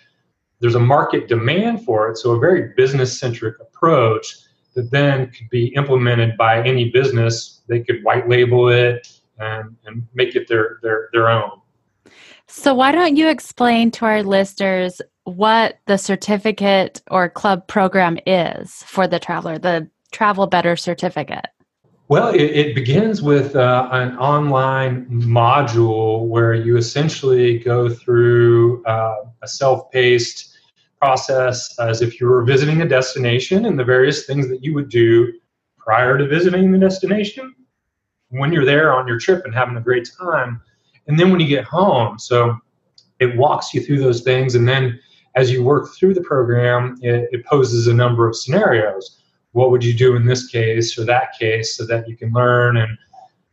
there's 0.60 0.74
a 0.74 0.80
market 0.80 1.26
demand 1.26 1.84
for 1.84 2.10
it. 2.10 2.18
So 2.18 2.32
a 2.32 2.38
very 2.38 2.72
business 2.76 3.18
centric 3.18 3.58
approach 3.60 4.36
that 4.74 4.90
then 4.90 5.30
could 5.30 5.48
be 5.50 5.68
implemented 5.74 6.36
by 6.36 6.62
any 6.62 6.90
business. 6.90 7.62
They 7.66 7.80
could 7.80 8.04
white 8.04 8.28
label 8.28 8.68
it 8.68 9.08
and, 9.40 9.76
and 9.86 10.06
make 10.14 10.36
it 10.36 10.48
their, 10.48 10.78
their, 10.82 11.08
their 11.12 11.28
own. 11.28 11.50
So 12.46 12.74
why 12.74 12.92
don't 12.92 13.16
you 13.16 13.28
explain 13.28 13.90
to 13.92 14.04
our 14.04 14.22
listeners 14.22 15.00
what 15.24 15.78
the 15.86 15.96
certificate 15.96 17.00
or 17.10 17.28
club 17.28 17.66
program 17.68 18.18
is 18.26 18.82
for 18.84 19.06
the 19.06 19.18
traveler, 19.18 19.58
the 19.58 19.88
Travel 20.12 20.46
Better 20.46 20.76
certificate? 20.76 21.46
Well, 22.08 22.34
it, 22.34 22.42
it 22.42 22.74
begins 22.74 23.22
with 23.22 23.54
uh, 23.54 23.88
an 23.92 24.18
online 24.18 25.06
module 25.06 26.26
where 26.26 26.54
you 26.54 26.76
essentially 26.76 27.60
go 27.60 27.88
through 27.88 28.84
uh, 28.84 29.14
a 29.42 29.46
self 29.46 29.88
paced 29.92 30.58
process 31.00 31.78
as 31.78 32.02
if 32.02 32.20
you 32.20 32.26
were 32.26 32.42
visiting 32.44 32.82
a 32.82 32.88
destination 32.88 33.64
and 33.64 33.78
the 33.78 33.84
various 33.84 34.26
things 34.26 34.48
that 34.48 34.64
you 34.64 34.74
would 34.74 34.88
do 34.88 35.32
prior 35.78 36.18
to 36.18 36.26
visiting 36.26 36.72
the 36.72 36.78
destination, 36.78 37.54
when 38.30 38.52
you're 38.52 38.64
there 38.64 38.92
on 38.92 39.06
your 39.06 39.18
trip 39.18 39.44
and 39.44 39.54
having 39.54 39.76
a 39.76 39.80
great 39.80 40.08
time, 40.18 40.60
and 41.06 41.18
then 41.18 41.30
when 41.30 41.40
you 41.40 41.46
get 41.46 41.64
home. 41.64 42.18
So 42.18 42.56
it 43.18 43.36
walks 43.36 43.74
you 43.74 43.82
through 43.82 44.00
those 44.00 44.22
things, 44.22 44.54
and 44.54 44.66
then 44.66 44.98
as 45.36 45.50
you 45.50 45.62
work 45.62 45.94
through 45.94 46.14
the 46.14 46.22
program, 46.22 46.98
it, 47.02 47.28
it 47.32 47.44
poses 47.46 47.86
a 47.86 47.94
number 47.94 48.28
of 48.28 48.36
scenarios. 48.36 49.22
What 49.52 49.70
would 49.70 49.84
you 49.84 49.94
do 49.94 50.16
in 50.16 50.26
this 50.26 50.46
case 50.48 50.98
or 50.98 51.04
that 51.04 51.38
case 51.38 51.76
so 51.76 51.86
that 51.86 52.08
you 52.08 52.16
can 52.16 52.32
learn 52.32 52.76
and 52.76 52.96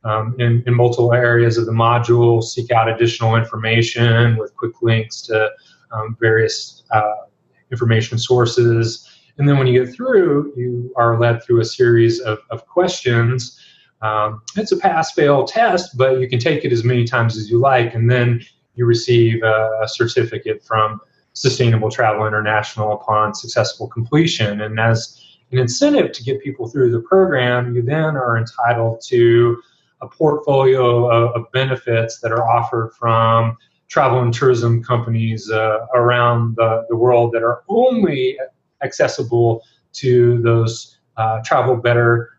um, 0.04 0.36
in, 0.40 0.64
in 0.66 0.74
multiple 0.74 1.12
areas 1.12 1.58
of 1.58 1.66
the 1.66 1.72
module, 1.72 2.42
seek 2.42 2.72
out 2.72 2.88
additional 2.88 3.36
information 3.36 4.38
with 4.38 4.56
quick 4.56 4.82
links 4.82 5.22
to 5.24 5.52
um, 5.92 6.16
various 6.20 6.84
uh, 6.92 7.26
information 7.72 8.18
sources. 8.18 9.10
And 9.38 9.48
then 9.48 9.58
when 9.58 9.68
you 9.68 9.84
get 9.84 9.94
through, 9.94 10.54
you 10.56 10.94
are 10.96 11.20
led 11.20 11.44
through 11.44 11.62
a 11.62 11.66
series 11.66 12.20
of, 12.22 12.40
of 12.50 12.66
questions. 12.66 13.60
Um, 14.02 14.42
it's 14.56 14.72
a 14.72 14.78
pass 14.78 15.12
fail 15.14 15.46
test, 15.46 15.98
but 15.98 16.20
you 16.20 16.30
can 16.30 16.40
take 16.40 16.64
it 16.64 16.72
as 16.72 16.84
many 16.84 17.04
times 17.04 17.38
as 17.38 17.50
you 17.50 17.60
like. 17.60 17.96
And 17.96 18.10
then 18.10 18.42
you 18.76 18.86
receive 18.86 19.42
a, 19.44 19.80
a 19.82 19.88
certificate 19.88 20.64
from 20.64 21.02
Sustainable 21.34 21.90
Travel 21.90 22.28
International 22.28 22.94
upon 22.94 23.34
successful 23.34 23.88
completion. 23.88 24.62
And 24.62 24.80
as 24.80 25.24
an 25.52 25.60
incentive 25.60 26.12
to 26.12 26.24
get 26.24 26.42
people 26.42 26.68
through 26.68 26.92
the 26.92 27.02
program, 27.02 27.76
you 27.76 27.82
then 27.82 28.16
are 28.16 28.38
entitled 28.38 29.02
to 29.08 29.62
a 30.02 30.08
portfolio 30.08 31.10
of, 31.10 31.36
of 31.36 31.52
benefits 31.52 32.20
that 32.20 32.32
are 32.32 32.48
offered 32.48 32.92
from 32.94 33.58
travel 33.88 34.20
and 34.20 34.34
tourism 34.34 34.84
companies 34.84 35.50
uh, 35.50 35.86
around 35.96 36.56
the, 36.58 36.86
the 36.90 36.96
world 36.96 37.32
that 37.32 37.44
are 37.44 37.64
only 37.70 38.38
accessible 38.84 39.64
to 39.94 40.42
those 40.42 40.98
uh, 41.16 41.42
travel 41.44 41.76
better 41.76 42.37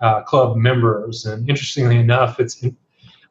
uh, 0.00 0.22
club 0.22 0.56
members. 0.56 1.24
And 1.26 1.48
interestingly 1.48 1.96
enough, 1.96 2.40
it's 2.40 2.64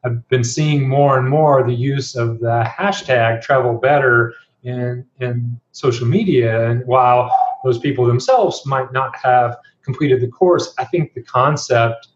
I've 0.04 0.26
been 0.28 0.44
seeing 0.44 0.88
more 0.88 1.18
and 1.18 1.28
more 1.28 1.66
the 1.66 1.74
use 1.74 2.14
of 2.14 2.38
the 2.38 2.64
hashtag 2.78 3.42
travel 3.42 3.74
better 3.74 4.34
in 4.62 5.04
in 5.20 5.60
social 5.72 6.06
media. 6.06 6.70
And 6.70 6.86
while 6.86 7.34
those 7.64 7.78
people 7.78 8.06
themselves 8.06 8.64
might 8.66 8.92
not 8.92 9.16
have 9.16 9.56
completed 9.82 10.20
the 10.20 10.28
course, 10.28 10.74
I 10.78 10.84
think 10.84 11.14
the 11.14 11.22
concept 11.22 12.08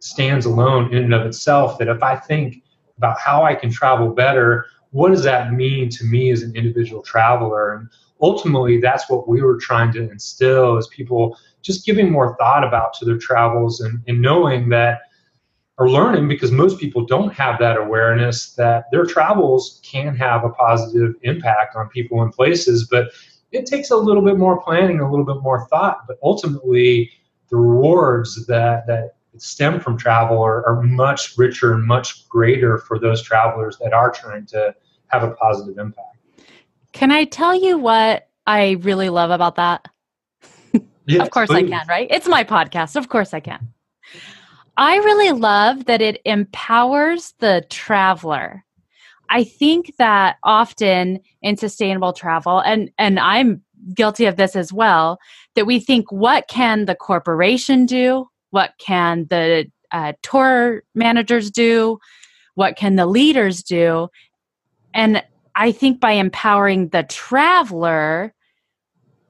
stands 0.00 0.46
alone 0.46 0.92
in 0.92 1.04
and 1.04 1.14
of 1.14 1.26
itself. 1.26 1.78
That 1.78 1.88
if 1.88 2.02
I 2.02 2.16
think 2.16 2.62
about 2.96 3.18
how 3.20 3.44
I 3.44 3.54
can 3.54 3.70
travel 3.70 4.10
better 4.10 4.66
what 4.90 5.10
does 5.10 5.22
that 5.24 5.52
mean 5.52 5.88
to 5.90 6.04
me 6.04 6.30
as 6.30 6.42
an 6.42 6.54
individual 6.56 7.02
traveler? 7.02 7.74
And 7.74 7.88
ultimately, 8.20 8.80
that's 8.80 9.08
what 9.10 9.28
we 9.28 9.42
were 9.42 9.58
trying 9.58 9.92
to 9.92 10.10
instill 10.10 10.76
is 10.78 10.86
people 10.88 11.36
just 11.62 11.84
giving 11.84 12.10
more 12.10 12.36
thought 12.36 12.64
about 12.64 12.94
to 12.94 13.04
their 13.04 13.18
travels 13.18 13.80
and, 13.80 14.02
and 14.06 14.20
knowing 14.20 14.68
that 14.70 15.00
or 15.78 15.88
learning 15.88 16.26
because 16.26 16.50
most 16.50 16.80
people 16.80 17.04
don't 17.06 17.32
have 17.32 17.58
that 17.60 17.76
awareness 17.76 18.54
that 18.54 18.86
their 18.90 19.04
travels 19.04 19.80
can 19.84 20.14
have 20.16 20.44
a 20.44 20.50
positive 20.50 21.14
impact 21.22 21.76
on 21.76 21.88
people 21.88 22.22
and 22.22 22.32
places, 22.32 22.88
but 22.90 23.12
it 23.52 23.64
takes 23.64 23.90
a 23.90 23.96
little 23.96 24.22
bit 24.22 24.36
more 24.36 24.60
planning, 24.60 25.00
a 25.00 25.08
little 25.08 25.24
bit 25.24 25.40
more 25.40 25.66
thought, 25.68 26.00
but 26.06 26.18
ultimately 26.22 27.10
the 27.48 27.56
rewards 27.56 28.44
that 28.46 28.86
that 28.86 29.14
stem 29.38 29.80
from 29.80 29.96
travel 29.96 30.42
are, 30.42 30.66
are 30.66 30.82
much 30.82 31.36
richer 31.38 31.72
and 31.74 31.84
much 31.84 32.28
greater 32.28 32.78
for 32.78 32.98
those 32.98 33.22
travelers 33.22 33.78
that 33.78 33.92
are 33.92 34.10
trying 34.10 34.46
to 34.46 34.74
have 35.08 35.22
a 35.22 35.32
positive 35.32 35.78
impact. 35.78 36.16
Can 36.92 37.10
I 37.10 37.24
tell 37.24 37.54
you 37.54 37.78
what 37.78 38.28
I 38.46 38.72
really 38.80 39.08
love 39.08 39.30
about 39.30 39.56
that? 39.56 39.86
Yes, 41.06 41.22
of 41.22 41.30
course 41.30 41.48
please. 41.48 41.72
I 41.72 41.76
can, 41.78 41.86
right? 41.88 42.06
It's 42.10 42.28
my 42.28 42.44
podcast. 42.44 42.96
Of 42.96 43.08
course 43.08 43.32
I 43.32 43.40
can. 43.40 43.72
I 44.76 44.96
really 44.96 45.32
love 45.32 45.86
that 45.86 46.02
it 46.02 46.20
empowers 46.24 47.34
the 47.40 47.64
traveler. 47.70 48.64
I 49.30 49.44
think 49.44 49.94
that 49.98 50.36
often 50.42 51.20
in 51.42 51.56
sustainable 51.56 52.12
travel, 52.12 52.60
and, 52.60 52.90
and 52.98 53.18
I'm 53.18 53.62
guilty 53.94 54.26
of 54.26 54.36
this 54.36 54.54
as 54.54 54.72
well, 54.72 55.18
that 55.54 55.66
we 55.66 55.80
think, 55.80 56.12
what 56.12 56.46
can 56.48 56.84
the 56.84 56.94
corporation 56.94 57.86
do? 57.86 58.26
What 58.50 58.72
can 58.78 59.26
the 59.30 59.70
uh, 59.92 60.12
tour 60.22 60.82
managers 60.94 61.50
do? 61.50 61.98
What 62.54 62.76
can 62.76 62.96
the 62.96 63.06
leaders 63.06 63.62
do? 63.62 64.08
And 64.94 65.22
I 65.54 65.72
think 65.72 66.00
by 66.00 66.12
empowering 66.12 66.88
the 66.88 67.02
traveler, 67.04 68.34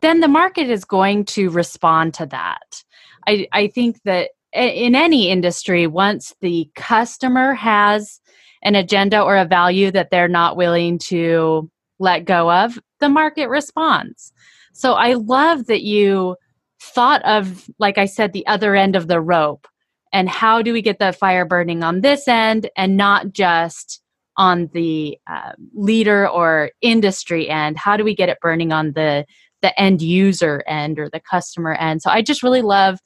then 0.01 0.21
the 0.21 0.29
market 0.29 0.71
is 0.71 0.85
going 0.85 1.25
to 1.27 1.51
respond 1.51 2.15
to 2.15 2.27
that. 2.27 2.83
I, 3.27 3.49
I 3.53 3.67
think 3.69 4.03
that 4.05 4.31
in 4.53 4.95
any 4.95 5.29
industry, 5.29 5.87
once 5.87 6.35
the 6.41 6.71
customer 6.75 7.55
has 7.55 8.21
an 8.63 8.75
agenda 8.75 9.21
or 9.21 9.37
a 9.37 9.45
value 9.45 9.91
that 9.91 10.11
they're 10.11 10.29
not 10.29 10.57
willing 10.57 10.99
to 10.99 11.71
let 11.99 12.25
go 12.25 12.51
of, 12.51 12.79
the 13.01 13.09
market 13.09 13.49
responds. 13.49 14.33
So 14.73 14.95
I 14.95 15.15
love 15.15 15.67
that 15.67 15.83
you 15.83 16.37
thought 16.81 17.23
of, 17.25 17.69
like 17.79 17.99
I 17.99 18.07
said, 18.07 18.33
the 18.33 18.47
other 18.47 18.75
end 18.75 18.97
of 18.97 19.09
the 19.09 19.21
rope. 19.21 19.67
And 20.13 20.29
how 20.29 20.63
do 20.63 20.73
we 20.73 20.83
get 20.83 20.99
the 20.99 21.13
fire 21.13 21.45
burning 21.45 21.83
on 21.83 22.01
this 22.01 22.29
end 22.29 22.71
and 22.77 22.97
not 22.97 23.33
just 23.33 24.01
on 24.37 24.71
the 24.73 25.19
uh, 25.31 25.53
leader 25.75 26.29
or 26.29 26.71
industry 26.81 27.49
end? 27.49 27.77
How 27.77 27.97
do 27.97 28.05
we 28.05 28.15
get 28.15 28.29
it 28.29 28.39
burning 28.41 28.73
on 28.73 28.93
the 28.93 29.27
the 29.61 29.79
end 29.79 30.01
user 30.01 30.63
end 30.69 31.01
or 31.01 31.11
the 31.11 31.21
customer 31.21 31.75
end? 31.75 32.01
So 32.01 32.11
i 32.11 32.23
just 32.23 32.45
really 32.45 32.63
love 32.63 33.01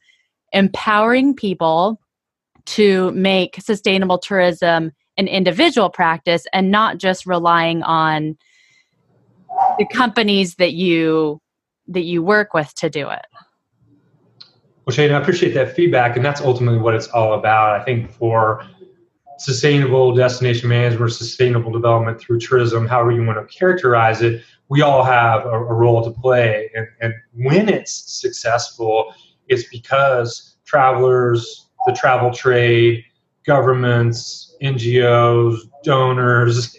empowering 0.52 1.34
people 1.34 1.98
to 2.66 3.10
make 3.12 3.60
sustainable 3.60 4.18
tourism 4.18 4.92
an 5.16 5.28
individual 5.28 5.90
practice 5.90 6.44
and 6.52 6.70
not 6.70 6.98
just 6.98 7.26
relying 7.26 7.82
on 7.82 8.36
the 9.78 9.86
companies 9.86 10.56
that 10.56 10.72
you 10.72 11.40
that 11.88 12.04
you 12.04 12.22
work 12.22 12.54
with 12.54 12.74
to 12.74 12.88
do 12.88 13.10
it 13.10 13.26
well 14.86 14.96
Shana 14.96 15.14
i 15.14 15.20
appreciate 15.20 15.54
that 15.54 15.74
feedback 15.74 16.16
and 16.16 16.24
that's 16.24 16.40
ultimately 16.40 16.78
what 16.78 16.94
it's 16.94 17.08
all 17.08 17.34
about 17.34 17.80
i 17.80 17.84
think 17.84 18.10
for 18.10 18.64
sustainable 19.42 20.14
destination 20.14 20.68
management 20.68 21.12
sustainable 21.12 21.72
development 21.72 22.20
through 22.20 22.38
tourism, 22.38 22.86
however 22.86 23.10
you 23.10 23.24
want 23.24 23.38
to 23.38 23.58
characterize 23.58 24.22
it, 24.22 24.42
we 24.68 24.82
all 24.82 25.02
have 25.02 25.44
a, 25.46 25.50
a 25.50 25.74
role 25.74 26.02
to 26.02 26.10
play. 26.10 26.70
And, 26.74 26.86
and, 27.00 27.14
when 27.34 27.68
it's 27.68 28.20
successful, 28.20 29.12
it's 29.48 29.68
because 29.68 30.56
travelers, 30.64 31.68
the 31.86 31.92
travel 31.92 32.32
trade, 32.32 33.04
governments, 33.44 34.56
NGOs, 34.62 35.58
donors, 35.82 36.76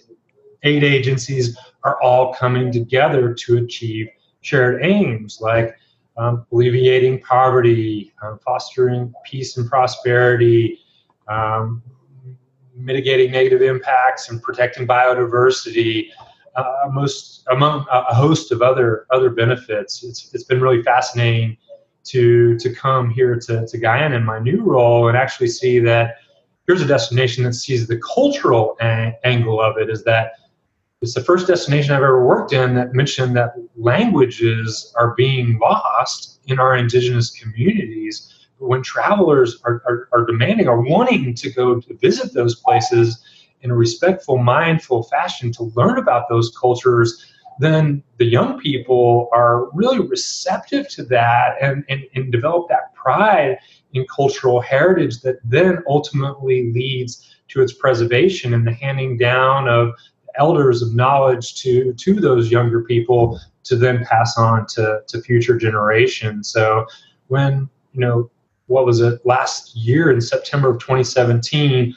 aid 0.63 0.83
agencies 0.83 1.57
are 1.83 2.01
all 2.01 2.33
coming 2.33 2.71
together 2.71 3.33
to 3.33 3.57
achieve 3.57 4.07
shared 4.39 4.83
aims 4.85 5.39
like 5.41 5.75
um, 6.17 6.45
alleviating 6.51 7.21
poverty, 7.21 8.13
um, 8.21 8.39
fostering 8.45 9.13
peace 9.25 9.57
and 9.57 9.69
prosperity, 9.69 10.79
um, 11.27 11.81
mitigating 12.75 13.31
negative 13.31 13.61
impacts 13.61 14.29
and 14.29 14.41
protecting 14.41 14.87
biodiversity, 14.87 16.09
uh, 16.55 16.89
most 16.91 17.45
among 17.51 17.85
a 17.91 18.13
host 18.13 18.51
of 18.51 18.61
other 18.61 19.07
other 19.11 19.29
benefits. 19.29 20.03
It's 20.03 20.33
it's 20.33 20.43
been 20.43 20.61
really 20.61 20.83
fascinating 20.83 21.57
to 22.05 22.57
to 22.59 22.73
come 22.73 23.09
here 23.09 23.35
to, 23.35 23.65
to 23.65 23.77
Guyana 23.77 24.15
in 24.15 24.23
my 24.23 24.39
new 24.39 24.61
role 24.61 25.07
and 25.07 25.17
actually 25.17 25.47
see 25.47 25.79
that 25.79 26.17
here's 26.67 26.81
a 26.81 26.87
destination 26.87 27.43
that 27.43 27.53
sees 27.53 27.87
the 27.87 27.97
cultural 27.97 28.77
angle 28.79 29.61
of 29.61 29.77
it 29.77 29.89
is 29.89 30.03
that 30.03 30.33
it's 31.03 31.15
the 31.15 31.21
first 31.21 31.47
destination 31.47 31.91
I've 31.91 32.01
ever 32.01 32.25
worked 32.25 32.53
in 32.53 32.75
that 32.75 32.93
mentioned 32.93 33.35
that 33.35 33.55
languages 33.75 34.93
are 34.95 35.13
being 35.15 35.59
lost 35.59 36.39
in 36.45 36.59
our 36.59 36.77
indigenous 36.77 37.29
communities 37.29 38.47
when 38.59 38.81
travelers 38.81 39.59
are, 39.65 39.83
are, 39.85 40.07
are 40.13 40.25
demanding 40.25 40.69
or 40.69 40.81
wanting 40.81 41.33
to 41.33 41.51
go 41.51 41.81
to 41.81 41.93
visit 41.95 42.33
those 42.33 42.55
places 42.55 43.21
in 43.63 43.71
a 43.71 43.75
respectful, 43.75 44.37
mindful 44.37 45.03
fashion 45.03 45.51
to 45.51 45.63
learn 45.75 45.97
about 45.97 46.29
those 46.29 46.55
cultures, 46.57 47.33
then 47.59 48.01
the 48.17 48.25
young 48.25 48.57
people 48.57 49.27
are 49.33 49.69
really 49.73 49.99
receptive 49.99 50.87
to 50.87 51.03
that 51.03 51.55
and, 51.61 51.83
and, 51.89 52.03
and 52.15 52.31
develop 52.31 52.69
that 52.69 52.95
pride 52.95 53.57
in 53.91 54.05
cultural 54.07 54.61
heritage 54.61 55.19
that 55.19 55.35
then 55.43 55.79
ultimately 55.85 56.71
leads 56.71 57.29
to 57.49 57.61
its 57.61 57.73
preservation 57.73 58.53
and 58.53 58.65
the 58.65 58.73
handing 58.73 59.17
down 59.17 59.67
of 59.67 59.93
elders 60.37 60.81
of 60.81 60.93
knowledge 60.93 61.55
to 61.61 61.93
to 61.93 62.13
those 62.19 62.51
younger 62.51 62.81
people 62.83 63.39
to 63.63 63.75
then 63.75 64.05
pass 64.05 64.37
on 64.37 64.65
to, 64.67 65.01
to 65.07 65.21
future 65.21 65.57
generations. 65.57 66.49
So 66.49 66.85
when 67.27 67.69
you 67.93 68.01
know 68.01 68.29
what 68.67 68.85
was 68.85 69.01
it 69.01 69.25
last 69.25 69.75
year 69.75 70.11
in 70.11 70.21
September 70.21 70.69
of 70.69 70.79
2017, 70.79 71.95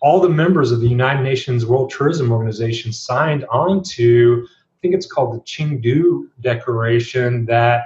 all 0.00 0.20
the 0.20 0.28
members 0.28 0.70
of 0.70 0.80
the 0.80 0.88
United 0.88 1.22
Nations 1.22 1.66
World 1.66 1.90
Tourism 1.90 2.32
Organization 2.32 2.92
signed 2.92 3.44
on 3.50 3.82
to, 3.82 4.46
I 4.46 4.76
think 4.80 4.94
it's 4.94 5.06
called 5.06 5.34
the 5.34 5.40
Chengdu 5.40 6.28
Declaration, 6.40 7.44
that 7.46 7.84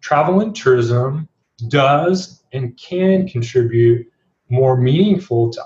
travel 0.00 0.40
and 0.40 0.54
tourism 0.54 1.28
does 1.68 2.42
and 2.52 2.76
can 2.76 3.28
contribute 3.28 4.06
more 4.48 4.76
meaningful 4.76 5.50
to, 5.50 5.62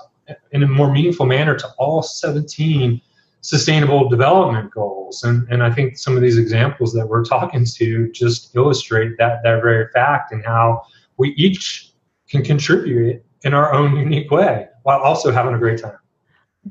in 0.51 0.63
a 0.63 0.67
more 0.67 0.91
meaningful 0.91 1.25
manner 1.25 1.55
to 1.55 1.67
all 1.77 2.01
17 2.01 3.01
sustainable 3.43 4.07
development 4.07 4.71
goals. 4.71 5.23
And, 5.23 5.47
and 5.49 5.61
I 5.61 5.69
think 5.69 5.97
some 5.97 6.15
of 6.15 6.21
these 6.21 6.37
examples 6.37 6.93
that 6.93 7.05
we're 7.05 7.25
talking 7.25 7.65
to 7.65 8.11
just 8.11 8.55
illustrate 8.55 9.17
that, 9.17 9.43
that 9.43 9.61
very 9.61 9.87
fact 9.93 10.31
and 10.31 10.43
how 10.43 10.81
we 11.17 11.29
each 11.31 11.91
can 12.29 12.43
contribute 12.43 13.23
in 13.43 13.53
our 13.53 13.73
own 13.73 13.97
unique 13.97 14.31
way 14.31 14.67
while 14.83 14.99
also 14.99 15.29
having 15.29 15.53
a 15.53 15.57
great 15.59 15.81
time. 15.81 15.97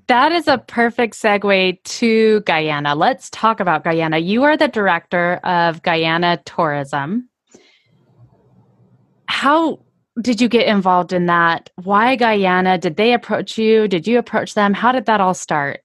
That 0.06 0.32
is 0.32 0.48
a 0.48 0.56
perfect 0.56 1.14
segue 1.14 1.82
to 1.85 2.40
Guyana. 2.40 2.94
Let's 2.94 3.28
talk 3.28 3.61
about 3.61 3.85
Guyana. 3.85 4.18
You 4.18 4.42
are 4.44 4.56
the 4.56 4.68
director 4.68 5.35
of 5.44 5.82
Guyana 5.82 6.40
Tourism. 6.46 7.28
How 9.26 9.80
did 10.22 10.40
you 10.40 10.48
get 10.48 10.66
involved 10.66 11.12
in 11.12 11.26
that? 11.26 11.68
Why 11.82 12.16
Guyana? 12.16 12.78
Did 12.78 12.96
they 12.96 13.12
approach 13.12 13.58
you? 13.58 13.87
Did 13.87 14.06
you 14.06 14.18
approach 14.18 14.54
them? 14.54 14.72
How 14.72 14.90
did 14.90 15.04
that 15.04 15.20
all 15.20 15.35
start? 15.35 15.82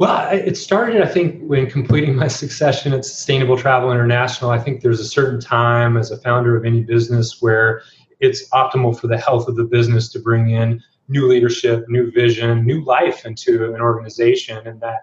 Well, 0.00 0.30
it 0.32 0.56
started, 0.56 1.02
I 1.02 1.06
think, 1.06 1.42
when 1.42 1.68
completing 1.68 2.16
my 2.16 2.26
succession 2.26 2.94
at 2.94 3.04
Sustainable 3.04 3.58
Travel 3.58 3.92
International. 3.92 4.50
I 4.50 4.58
think 4.58 4.80
there's 4.80 4.98
a 4.98 5.04
certain 5.04 5.38
time 5.38 5.98
as 5.98 6.10
a 6.10 6.16
founder 6.16 6.56
of 6.56 6.64
any 6.64 6.80
business 6.80 7.42
where 7.42 7.82
it's 8.18 8.48
optimal 8.48 8.98
for 8.98 9.08
the 9.08 9.18
health 9.18 9.46
of 9.46 9.56
the 9.56 9.64
business 9.64 10.08
to 10.12 10.18
bring 10.18 10.48
in 10.48 10.82
new 11.08 11.28
leadership, 11.28 11.84
new 11.90 12.10
vision, 12.12 12.64
new 12.64 12.82
life 12.82 13.26
into 13.26 13.74
an 13.74 13.82
organization. 13.82 14.66
And 14.66 14.80
that 14.80 15.02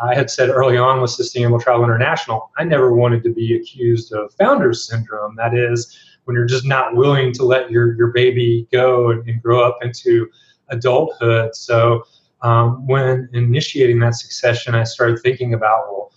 I 0.00 0.14
had 0.14 0.30
said 0.30 0.50
early 0.50 0.76
on 0.76 1.00
with 1.02 1.10
Sustainable 1.10 1.58
Travel 1.58 1.82
International, 1.82 2.52
I 2.58 2.62
never 2.62 2.94
wanted 2.94 3.24
to 3.24 3.30
be 3.30 3.56
accused 3.56 4.12
of 4.12 4.32
founder's 4.34 4.86
syndrome. 4.86 5.34
That 5.34 5.52
is, 5.52 5.98
when 6.26 6.36
you're 6.36 6.46
just 6.46 6.64
not 6.64 6.94
willing 6.94 7.32
to 7.32 7.42
let 7.42 7.72
your, 7.72 7.96
your 7.96 8.12
baby 8.12 8.68
go 8.70 9.10
and, 9.10 9.28
and 9.28 9.42
grow 9.42 9.64
up 9.66 9.78
into 9.82 10.28
adulthood. 10.68 11.56
So, 11.56 12.04
um, 12.42 12.86
when 12.86 13.28
initiating 13.32 13.98
that 14.00 14.14
succession, 14.14 14.74
I 14.74 14.84
started 14.84 15.20
thinking 15.20 15.54
about, 15.54 15.88
well, 15.88 16.12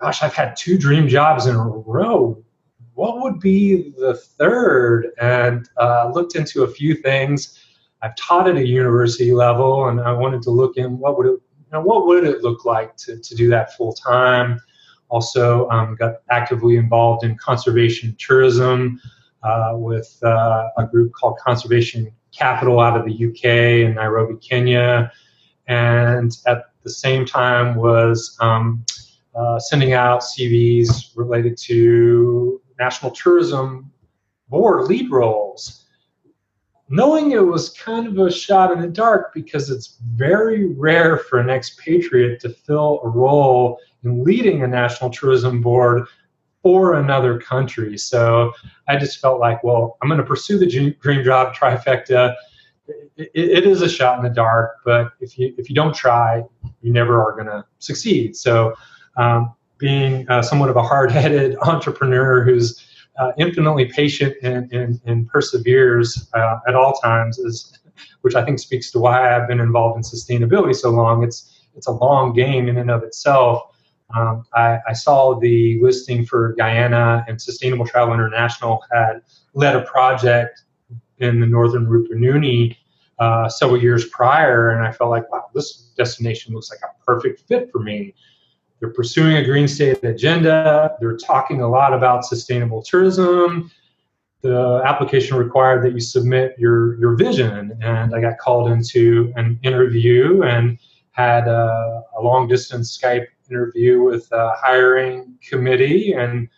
gosh, 0.00 0.22
I've 0.22 0.34
had 0.34 0.56
two 0.56 0.78
dream 0.78 1.08
jobs 1.08 1.46
in 1.46 1.56
a 1.56 1.68
row. 1.68 2.42
What 2.94 3.22
would 3.22 3.40
be 3.40 3.90
the 3.98 4.14
third? 4.14 5.12
And 5.20 5.68
uh, 5.76 6.10
looked 6.14 6.36
into 6.36 6.62
a 6.62 6.68
few 6.68 6.94
things. 6.94 7.58
I've 8.02 8.14
taught 8.16 8.48
at 8.48 8.56
a 8.56 8.66
university 8.66 9.32
level, 9.32 9.88
and 9.88 10.00
I 10.00 10.12
wanted 10.12 10.42
to 10.42 10.50
look 10.50 10.76
in 10.76 10.98
what 10.98 11.18
would 11.18 11.26
it, 11.26 11.32
you 11.32 11.72
know, 11.72 11.80
what 11.80 12.06
would 12.06 12.24
it 12.24 12.42
look 12.42 12.64
like 12.64 12.96
to, 12.98 13.18
to 13.18 13.34
do 13.34 13.48
that 13.50 13.76
full 13.76 13.92
time. 13.92 14.60
Also, 15.08 15.68
um, 15.70 15.96
got 15.96 16.16
actively 16.30 16.76
involved 16.76 17.24
in 17.24 17.36
conservation 17.36 18.14
tourism 18.18 19.00
uh, 19.42 19.72
with 19.74 20.18
uh, 20.22 20.68
a 20.76 20.84
group 20.84 21.12
called 21.12 21.38
Conservation 21.38 22.12
Capital 22.36 22.78
out 22.78 22.96
of 22.96 23.06
the 23.06 23.28
UK 23.28 23.86
in 23.88 23.94
Nairobi, 23.94 24.36
Kenya 24.36 25.10
and 25.68 26.36
at 26.46 26.70
the 26.82 26.90
same 26.90 27.24
time 27.24 27.76
was 27.76 28.36
um, 28.40 28.84
uh, 29.34 29.58
sending 29.58 29.92
out 29.92 30.20
CVs 30.22 31.16
related 31.16 31.56
to 31.58 32.60
National 32.78 33.10
Tourism 33.12 33.92
Board 34.48 34.88
lead 34.88 35.10
roles, 35.10 35.84
knowing 36.88 37.32
it 37.32 37.44
was 37.44 37.68
kind 37.70 38.06
of 38.06 38.18
a 38.18 38.32
shot 38.32 38.72
in 38.72 38.80
the 38.80 38.88
dark 38.88 39.34
because 39.34 39.68
it's 39.68 39.98
very 40.14 40.72
rare 40.72 41.18
for 41.18 41.38
an 41.38 41.50
expatriate 41.50 42.40
to 42.40 42.48
fill 42.48 43.00
a 43.04 43.08
role 43.08 43.78
in 44.04 44.24
leading 44.24 44.62
a 44.62 44.66
National 44.66 45.10
Tourism 45.10 45.60
Board 45.60 46.08
for 46.62 46.94
another 46.94 47.38
country. 47.38 47.98
So 47.98 48.52
I 48.88 48.96
just 48.96 49.20
felt 49.20 49.38
like, 49.38 49.62
well, 49.62 49.98
I'm 50.00 50.08
going 50.08 50.20
to 50.20 50.26
pursue 50.26 50.58
the 50.58 50.66
dream 50.66 51.24
job 51.24 51.54
trifecta 51.54 52.34
it, 53.16 53.30
it 53.34 53.66
is 53.66 53.82
a 53.82 53.88
shot 53.88 54.18
in 54.18 54.24
the 54.24 54.30
dark, 54.30 54.76
but 54.84 55.12
if 55.20 55.38
you 55.38 55.54
if 55.58 55.68
you 55.68 55.74
don't 55.74 55.94
try, 55.94 56.44
you 56.82 56.92
never 56.92 57.22
are 57.22 57.32
going 57.32 57.46
to 57.46 57.64
succeed. 57.78 58.36
So, 58.36 58.74
um, 59.16 59.54
being 59.78 60.28
uh, 60.28 60.42
somewhat 60.42 60.70
of 60.70 60.76
a 60.76 60.82
hard-headed 60.82 61.56
entrepreneur 61.62 62.42
who's 62.42 62.84
uh, 63.18 63.32
infinitely 63.38 63.86
patient 63.86 64.34
and, 64.42 64.72
and, 64.72 65.00
and 65.06 65.28
perseveres 65.28 66.28
uh, 66.34 66.58
at 66.68 66.74
all 66.74 66.94
times 66.94 67.38
is, 67.38 67.78
which 68.22 68.34
I 68.34 68.44
think 68.44 68.58
speaks 68.58 68.90
to 68.92 68.98
why 68.98 69.34
I've 69.34 69.48
been 69.48 69.60
involved 69.60 69.96
in 69.96 70.02
sustainability 70.02 70.74
so 70.74 70.90
long. 70.90 71.22
It's 71.22 71.54
it's 71.76 71.86
a 71.86 71.92
long 71.92 72.32
game 72.32 72.68
in 72.68 72.76
and 72.76 72.90
of 72.90 73.04
itself. 73.04 73.62
Um, 74.16 74.44
I, 74.54 74.78
I, 74.88 74.94
saw 74.94 75.38
the 75.38 75.78
listing 75.82 76.24
for 76.24 76.54
Guyana 76.54 77.24
and 77.28 77.40
Sustainable 77.40 77.86
Travel 77.86 78.14
International 78.14 78.82
had 78.90 79.20
led 79.52 79.76
a 79.76 79.82
project 79.82 80.62
in 81.20 81.40
the 81.40 81.46
northern 81.46 81.86
Rupununi 81.86 82.76
uh, 83.18 83.48
several 83.48 83.80
years 83.82 84.06
prior, 84.08 84.70
and 84.70 84.86
I 84.86 84.92
felt 84.92 85.10
like, 85.10 85.30
wow, 85.32 85.46
this 85.54 85.92
destination 85.96 86.54
looks 86.54 86.70
like 86.70 86.80
a 86.82 87.04
perfect 87.04 87.40
fit 87.48 87.70
for 87.72 87.80
me. 87.80 88.14
they're 88.80 88.92
pursuing 88.92 89.36
a 89.36 89.44
green 89.44 89.68
state 89.68 90.02
agenda. 90.04 90.96
They're 91.00 91.16
talking 91.16 91.60
a 91.60 91.68
lot 91.68 91.92
about 91.92 92.24
sustainable 92.24 92.82
tourism. 92.82 93.70
The 94.42 94.82
application 94.84 95.36
required 95.36 95.82
that 95.84 95.92
you 95.92 96.00
submit 96.00 96.54
your 96.58 96.98
your 97.00 97.16
vision, 97.16 97.76
and 97.82 98.14
I 98.14 98.20
got 98.20 98.38
called 98.38 98.70
into 98.70 99.32
an 99.36 99.58
interview 99.64 100.42
and 100.42 100.78
had 101.10 101.48
a, 101.48 102.02
a 102.16 102.22
long 102.22 102.46
distance 102.46 102.96
Skype 102.96 103.26
interview 103.50 104.02
with 104.02 104.30
a 104.30 104.52
hiring 104.56 105.36
committee, 105.42 106.12
and 106.12 106.48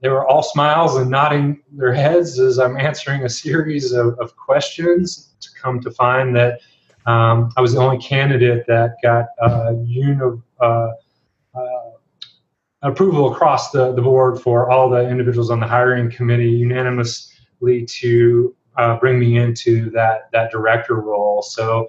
they 0.00 0.08
were 0.08 0.26
all 0.26 0.42
smiles 0.42 0.96
and 0.96 1.10
nodding 1.10 1.62
their 1.72 1.92
heads 1.92 2.38
as 2.38 2.58
I'm 2.58 2.76
answering 2.76 3.24
a 3.24 3.28
series 3.28 3.92
of, 3.92 4.18
of 4.20 4.36
questions 4.36 5.34
to 5.40 5.48
come 5.60 5.80
to 5.80 5.90
find 5.90 6.34
that 6.36 6.60
um, 7.06 7.50
I 7.56 7.60
was 7.60 7.72
the 7.72 7.80
only 7.80 7.98
candidate 7.98 8.66
that 8.68 8.96
got 9.02 9.26
uh, 9.40 9.72
uni- 9.84 10.40
uh, 10.60 10.90
uh, 11.54 11.90
approval 12.82 13.32
across 13.32 13.70
the, 13.70 13.92
the 13.94 14.02
board 14.02 14.40
for 14.40 14.70
all 14.70 14.88
the 14.88 15.08
individuals 15.08 15.50
on 15.50 15.58
the 15.58 15.66
hiring 15.66 16.10
committee 16.10 16.50
unanimously 16.50 17.84
to 17.86 18.54
uh, 18.76 18.96
bring 18.98 19.18
me 19.18 19.36
into 19.36 19.90
that, 19.90 20.30
that 20.32 20.50
director 20.52 20.96
role. 20.96 21.42
So 21.42 21.88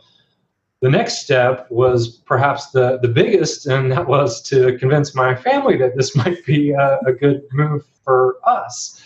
the 0.81 0.89
next 0.89 1.19
step 1.19 1.67
was 1.69 2.07
perhaps 2.25 2.71
the, 2.71 2.99
the 3.01 3.07
biggest, 3.07 3.65
and 3.65 3.91
that 3.91 4.07
was 4.07 4.41
to 4.43 4.77
convince 4.77 5.13
my 5.13 5.35
family 5.35 5.75
that 5.77 5.97
this 5.97 6.15
might 6.15 6.45
be 6.45 6.71
a, 6.71 6.99
a 7.05 7.13
good 7.13 7.43
move 7.51 7.83
for 8.03 8.37
us. 8.45 9.03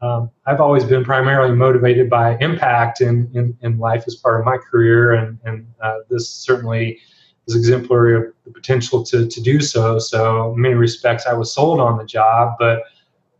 Um, 0.00 0.30
I've 0.46 0.60
always 0.60 0.84
been 0.84 1.04
primarily 1.04 1.54
motivated 1.54 2.10
by 2.10 2.36
impact 2.38 3.00
in, 3.00 3.30
in, 3.34 3.56
in 3.60 3.78
life 3.78 4.04
as 4.06 4.16
part 4.16 4.40
of 4.40 4.46
my 4.46 4.56
career, 4.56 5.14
and, 5.14 5.38
and 5.44 5.66
uh, 5.80 5.98
this 6.08 6.28
certainly 6.28 6.98
is 7.46 7.54
exemplary 7.54 8.16
of 8.16 8.32
the 8.44 8.50
potential 8.50 9.04
to, 9.04 9.28
to 9.28 9.40
do 9.40 9.60
so. 9.60 9.98
So, 9.98 10.54
in 10.54 10.60
many 10.60 10.74
respects, 10.74 11.26
I 11.26 11.34
was 11.34 11.54
sold 11.54 11.78
on 11.78 11.98
the 11.98 12.04
job, 12.04 12.54
but 12.58 12.82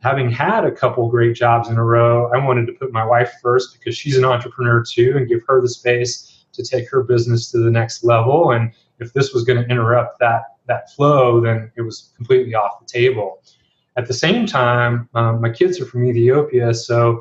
having 0.02 0.30
had 0.30 0.64
a 0.64 0.70
couple 0.70 1.08
great 1.08 1.34
jobs 1.34 1.68
in 1.68 1.78
a 1.78 1.84
row, 1.84 2.30
I 2.32 2.44
wanted 2.44 2.66
to 2.66 2.72
put 2.74 2.92
my 2.92 3.04
wife 3.04 3.32
first 3.42 3.72
because 3.72 3.96
she's 3.96 4.16
an 4.16 4.24
entrepreneur 4.24 4.84
too 4.84 5.14
and 5.16 5.28
give 5.28 5.40
her 5.48 5.60
the 5.60 5.68
space 5.68 6.31
to 6.52 6.62
take 6.62 6.90
her 6.90 7.02
business 7.02 7.50
to 7.50 7.58
the 7.58 7.70
next 7.70 8.04
level. 8.04 8.52
And 8.52 8.72
if 8.98 9.12
this 9.12 9.32
was 9.32 9.44
going 9.44 9.62
to 9.62 9.68
interrupt 9.68 10.18
that, 10.20 10.42
that 10.66 10.90
flow, 10.92 11.40
then 11.40 11.70
it 11.76 11.82
was 11.82 12.12
completely 12.16 12.54
off 12.54 12.80
the 12.80 12.86
table. 12.86 13.42
At 13.96 14.06
the 14.06 14.14
same 14.14 14.46
time, 14.46 15.08
um, 15.14 15.40
my 15.40 15.50
kids 15.50 15.80
are 15.80 15.86
from 15.86 16.04
Ethiopia, 16.06 16.72
so 16.72 17.20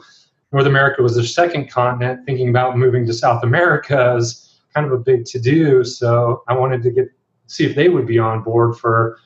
North 0.52 0.66
America 0.66 1.02
was 1.02 1.16
their 1.16 1.26
second 1.26 1.70
continent. 1.70 2.26
Thinking 2.26 2.50
about 2.50 2.78
moving 2.78 3.06
to 3.08 3.14
South 3.14 3.44
America 3.44 4.16
is 4.18 4.60
kind 4.74 4.86
of 4.86 4.92
a 4.92 4.98
big 4.98 5.26
to 5.26 5.40
do. 5.40 5.84
So 5.84 6.44
I 6.48 6.54
wanted 6.54 6.84
to 6.84 6.92
get 6.92 7.08
see 7.48 7.66
if 7.66 7.76
they 7.76 7.90
would 7.90 8.08
be 8.08 8.20
on 8.20 8.44
board 8.44 8.78
for 8.78 9.18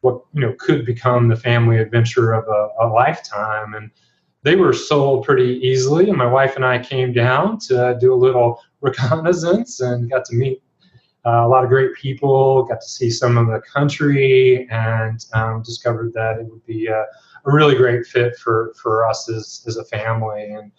what 0.00 0.22
you 0.32 0.40
know 0.40 0.54
could 0.58 0.86
become 0.86 1.28
the 1.28 1.36
family 1.36 1.78
adventure 1.78 2.32
of 2.32 2.46
a, 2.48 2.86
a 2.86 2.86
lifetime. 2.88 3.74
And 3.74 3.90
they 4.42 4.56
were 4.56 4.72
sold 4.72 5.24
pretty 5.24 5.58
easily. 5.62 6.08
And 6.08 6.18
my 6.18 6.26
wife 6.26 6.56
and 6.56 6.64
I 6.64 6.78
came 6.78 7.12
down 7.12 7.58
to 7.60 7.96
do 8.00 8.14
a 8.14 8.16
little 8.16 8.60
reconnaissance 8.80 9.80
and 9.80 10.10
got 10.10 10.24
to 10.26 10.34
meet 10.34 10.62
uh, 11.24 11.44
a 11.44 11.48
lot 11.48 11.64
of 11.64 11.70
great 11.70 11.92
people, 11.94 12.62
got 12.64 12.80
to 12.80 12.88
see 12.88 13.10
some 13.10 13.36
of 13.36 13.48
the 13.48 13.60
country, 13.62 14.68
and 14.70 15.24
um, 15.34 15.60
discovered 15.62 16.12
that 16.12 16.38
it 16.38 16.46
would 16.46 16.64
be 16.66 16.86
a, 16.86 17.00
a, 17.00 17.52
really 17.52 17.74
great 17.74 18.06
fit 18.06 18.36
for, 18.36 18.72
for 18.80 19.08
us 19.08 19.28
as, 19.28 19.64
as 19.66 19.76
a 19.76 19.84
family. 19.86 20.44
And 20.44 20.70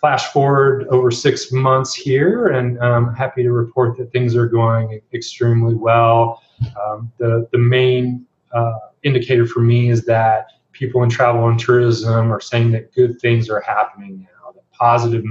flash 0.00 0.32
forward 0.32 0.86
over 0.88 1.10
six 1.10 1.52
months 1.52 1.94
here, 1.94 2.48
and 2.48 2.78
I'm 2.80 3.14
happy 3.14 3.42
to 3.42 3.52
report 3.52 3.96
that 3.98 4.12
things 4.12 4.36
are 4.36 4.48
going 4.48 5.00
extremely 5.12 5.74
well. 5.74 6.42
Um, 6.80 7.12
the, 7.18 7.48
the 7.52 7.58
main 7.58 8.26
uh, 8.52 8.78
indicator 9.02 9.46
for 9.46 9.60
me 9.60 9.90
is 9.90 10.04
that 10.06 10.52
people 10.72 11.02
in 11.02 11.10
travel 11.10 11.48
and 11.48 11.58
tourism 11.58 12.32
are 12.32 12.40
saying 12.40 12.70
that 12.72 12.94
good 12.94 13.20
things 13.20 13.48
are 13.50 13.60
happening 13.60 14.20
now, 14.20 14.37
positive 14.78 15.24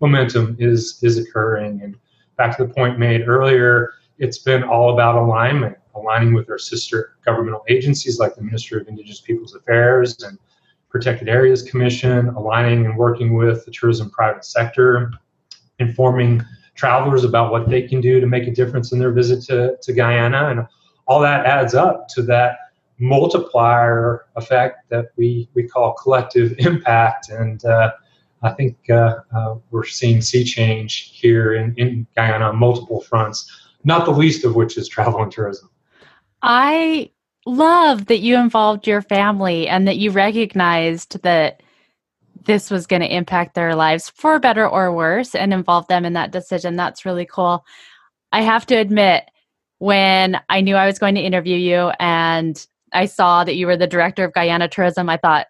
momentum, 0.00 0.56
is, 0.58 0.98
is 1.02 1.18
occurring. 1.18 1.82
And 1.82 1.96
back 2.36 2.56
to 2.56 2.66
the 2.66 2.72
point 2.72 2.98
made 2.98 3.28
earlier, 3.28 3.94
it's 4.18 4.38
been 4.38 4.62
all 4.62 4.92
about 4.92 5.16
alignment, 5.16 5.76
aligning 5.94 6.34
with 6.34 6.50
our 6.50 6.58
sister 6.58 7.16
governmental 7.24 7.64
agencies 7.68 8.18
like 8.18 8.34
the 8.34 8.42
Ministry 8.42 8.80
of 8.80 8.88
Indigenous 8.88 9.20
Peoples 9.20 9.54
Affairs 9.54 10.22
and 10.22 10.38
Protected 10.88 11.28
Areas 11.28 11.62
Commission, 11.62 12.28
aligning 12.28 12.86
and 12.86 12.96
working 12.96 13.34
with 13.34 13.64
the 13.64 13.70
tourism 13.70 14.10
private 14.10 14.44
sector, 14.44 15.12
informing 15.78 16.42
travelers 16.74 17.24
about 17.24 17.50
what 17.50 17.68
they 17.68 17.82
can 17.82 18.00
do 18.00 18.20
to 18.20 18.26
make 18.26 18.46
a 18.46 18.50
difference 18.50 18.92
in 18.92 18.98
their 18.98 19.12
visit 19.12 19.42
to, 19.44 19.76
to 19.82 19.92
Guyana. 19.92 20.48
And 20.48 20.66
all 21.06 21.20
that 21.20 21.46
adds 21.46 21.74
up 21.74 22.08
to 22.08 22.22
that 22.22 22.58
multiplier 22.98 24.26
effect 24.36 24.88
that 24.88 25.06
we, 25.16 25.48
we 25.54 25.68
call 25.68 25.92
collective 25.94 26.54
impact. 26.58 27.28
And 27.28 27.64
uh, 27.64 27.92
I 28.42 28.52
think 28.52 28.76
uh, 28.90 29.16
uh, 29.34 29.56
we're 29.70 29.84
seeing 29.84 30.20
sea 30.20 30.44
change 30.44 31.10
here 31.14 31.54
in, 31.54 31.74
in 31.76 32.06
Guyana 32.16 32.46
on 32.46 32.56
multiple 32.56 33.00
fronts, 33.00 33.50
not 33.84 34.04
the 34.04 34.10
least 34.10 34.44
of 34.44 34.54
which 34.54 34.76
is 34.76 34.88
travel 34.88 35.22
and 35.22 35.32
tourism. 35.32 35.70
I 36.42 37.10
love 37.46 38.06
that 38.06 38.18
you 38.18 38.36
involved 38.36 38.86
your 38.86 39.02
family 39.02 39.68
and 39.68 39.86
that 39.88 39.96
you 39.96 40.10
recognized 40.10 41.22
that 41.22 41.62
this 42.44 42.70
was 42.70 42.86
going 42.86 43.02
to 43.02 43.14
impact 43.14 43.54
their 43.54 43.74
lives 43.74 44.08
for 44.10 44.38
better 44.38 44.68
or 44.68 44.92
worse 44.92 45.34
and 45.34 45.52
involve 45.52 45.86
them 45.88 46.04
in 46.04 46.12
that 46.12 46.30
decision. 46.30 46.76
That's 46.76 47.04
really 47.04 47.26
cool. 47.26 47.64
I 48.32 48.42
have 48.42 48.66
to 48.66 48.76
admit, 48.76 49.24
when 49.78 50.40
I 50.48 50.60
knew 50.60 50.76
I 50.76 50.86
was 50.86 50.98
going 50.98 51.16
to 51.16 51.20
interview 51.20 51.56
you 51.56 51.90
and 51.98 52.64
I 52.92 53.06
saw 53.06 53.44
that 53.44 53.56
you 53.56 53.66
were 53.66 53.76
the 53.76 53.86
director 53.86 54.24
of 54.24 54.32
Guyana 54.32 54.68
Tourism, 54.68 55.08
I 55.08 55.16
thought, 55.16 55.46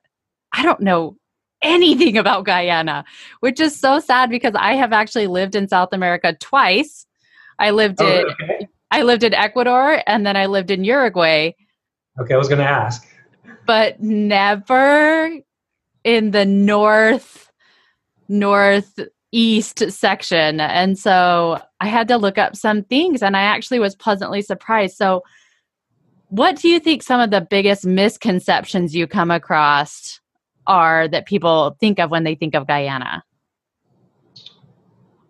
I 0.53 0.63
don't 0.63 0.81
know 0.81 1.17
anything 1.63 2.17
about 2.19 2.45
Guyana, 2.45 3.05
which 3.41 3.61
is 3.61 3.79
so 3.79 3.99
sad 3.99 4.31
because 4.31 4.55
I 4.55 4.75
have 4.75 4.93
actually 4.93 5.27
lived 5.27 5.55
in 5.55 5.69
South 5.69 5.91
America 5.93 6.37
twice. 6.41 7.07
I 7.59 7.71
lived 7.71 8.01
oh, 8.01 8.07
in 8.07 8.27
okay. 8.31 8.69
I 8.91 9.03
lived 9.03 9.25
in 9.25 9.35
Ecuador 9.35 10.03
and 10.07 10.25
then 10.25 10.37
I 10.37 10.47
lived 10.47 10.71
in 10.71 10.85
Uruguay. 10.85 11.53
Okay, 12.21 12.35
I 12.35 12.37
was 12.37 12.49
going 12.49 12.61
to 12.61 12.69
ask. 12.69 13.07
But 13.67 14.01
never 14.01 15.31
in 16.05 16.31
the 16.31 16.45
north 16.45 17.51
northeast 18.29 19.91
section. 19.91 20.61
And 20.61 20.99
so 20.99 21.61
I 21.81 21.89
had 21.89 22.09
to 22.09 22.17
look 22.17 22.39
up 22.39 22.57
some 22.57 22.83
things 22.85 23.23
and 23.23 23.37
I 23.37 23.43
actually 23.43 23.81
was 23.81 23.95
pleasantly 23.95 24.43
surprised. 24.43 24.97
So 24.97 25.23
what 26.29 26.57
do 26.57 26.69
you 26.69 26.81
think 26.81 27.03
some 27.03 27.21
of 27.21 27.31
the 27.31 27.41
biggest 27.41 27.87
misconceptions 27.87 28.95
you 28.95 29.07
come 29.07 29.31
across 29.31 30.21
are 30.67 31.09
that 31.09 31.27
people 31.27 31.77
think 31.81 31.99
of 31.99 32.11
when 32.11 32.25
they 32.25 32.35
think 32.35 32.55
of 32.55 32.67
Guyana? 32.67 33.23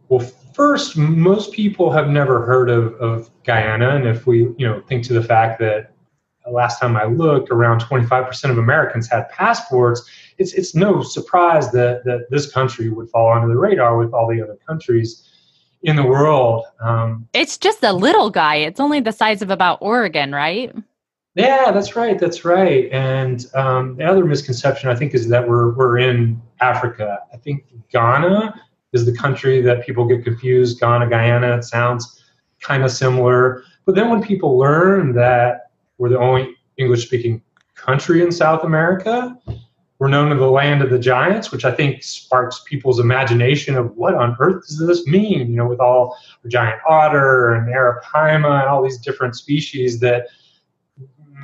Well, 0.08 0.20
first, 0.54 0.96
most 0.96 1.52
people 1.52 1.90
have 1.90 2.08
never 2.08 2.44
heard 2.44 2.70
of, 2.70 2.94
of 2.94 3.30
Guyana, 3.44 3.96
and 3.96 4.06
if 4.06 4.26
we, 4.26 4.40
you 4.56 4.66
know, 4.66 4.80
think 4.88 5.04
to 5.06 5.12
the 5.12 5.22
fact 5.22 5.58
that 5.60 5.92
last 6.50 6.80
time 6.80 6.96
I 6.96 7.04
looked, 7.04 7.50
around 7.50 7.80
25% 7.80 8.50
of 8.50 8.58
Americans 8.58 9.08
had 9.08 9.28
passports. 9.30 10.08
It's 10.38 10.52
it's 10.52 10.74
no 10.74 11.02
surprise 11.02 11.70
that 11.72 12.04
that 12.04 12.30
this 12.30 12.50
country 12.50 12.88
would 12.88 13.10
fall 13.10 13.32
under 13.32 13.48
the 13.48 13.56
radar 13.56 13.96
with 13.96 14.12
all 14.12 14.28
the 14.28 14.42
other 14.42 14.56
countries 14.66 15.28
in 15.82 15.96
the 15.96 16.04
world. 16.04 16.64
Um, 16.80 17.28
it's 17.32 17.58
just 17.58 17.82
a 17.82 17.92
little 17.92 18.30
guy. 18.30 18.56
It's 18.56 18.80
only 18.80 19.00
the 19.00 19.12
size 19.12 19.42
of 19.42 19.50
about 19.50 19.78
Oregon, 19.80 20.32
right? 20.32 20.74
Yeah, 21.36 21.70
that's 21.70 21.94
right. 21.94 22.18
That's 22.18 22.46
right. 22.46 22.90
And 22.90 23.44
um, 23.54 23.96
the 23.96 24.04
other 24.04 24.24
misconception 24.24 24.88
I 24.88 24.94
think 24.94 25.12
is 25.12 25.28
that 25.28 25.46
we're 25.46 25.74
we're 25.74 25.98
in 25.98 26.40
Africa. 26.60 27.18
I 27.32 27.36
think 27.36 27.66
Ghana 27.90 28.58
is 28.94 29.04
the 29.04 29.14
country 29.14 29.60
that 29.60 29.84
people 29.84 30.06
get 30.06 30.24
confused. 30.24 30.80
Ghana, 30.80 31.10
Guyana. 31.10 31.58
It 31.58 31.64
sounds 31.64 32.24
kind 32.60 32.82
of 32.84 32.90
similar. 32.90 33.64
But 33.84 33.94
then 33.94 34.08
when 34.08 34.22
people 34.22 34.56
learn 34.56 35.12
that 35.16 35.70
we're 35.98 36.08
the 36.08 36.18
only 36.18 36.56
English-speaking 36.78 37.42
country 37.74 38.22
in 38.22 38.32
South 38.32 38.64
America, 38.64 39.36
we're 39.98 40.08
known 40.08 40.32
as 40.32 40.38
the 40.38 40.50
land 40.50 40.82
of 40.82 40.88
the 40.88 40.98
giants, 40.98 41.52
which 41.52 41.66
I 41.66 41.70
think 41.70 42.02
sparks 42.02 42.62
people's 42.66 42.98
imagination 42.98 43.76
of 43.76 43.94
what 43.94 44.14
on 44.14 44.36
earth 44.40 44.66
does 44.66 44.78
this 44.78 45.06
mean? 45.06 45.50
You 45.50 45.56
know, 45.56 45.66
with 45.66 45.80
all 45.80 46.16
giant 46.48 46.80
otter 46.88 47.52
and 47.52 47.68
arapaima 47.68 48.60
and 48.60 48.68
all 48.68 48.82
these 48.82 48.98
different 48.98 49.36
species 49.36 50.00
that 50.00 50.28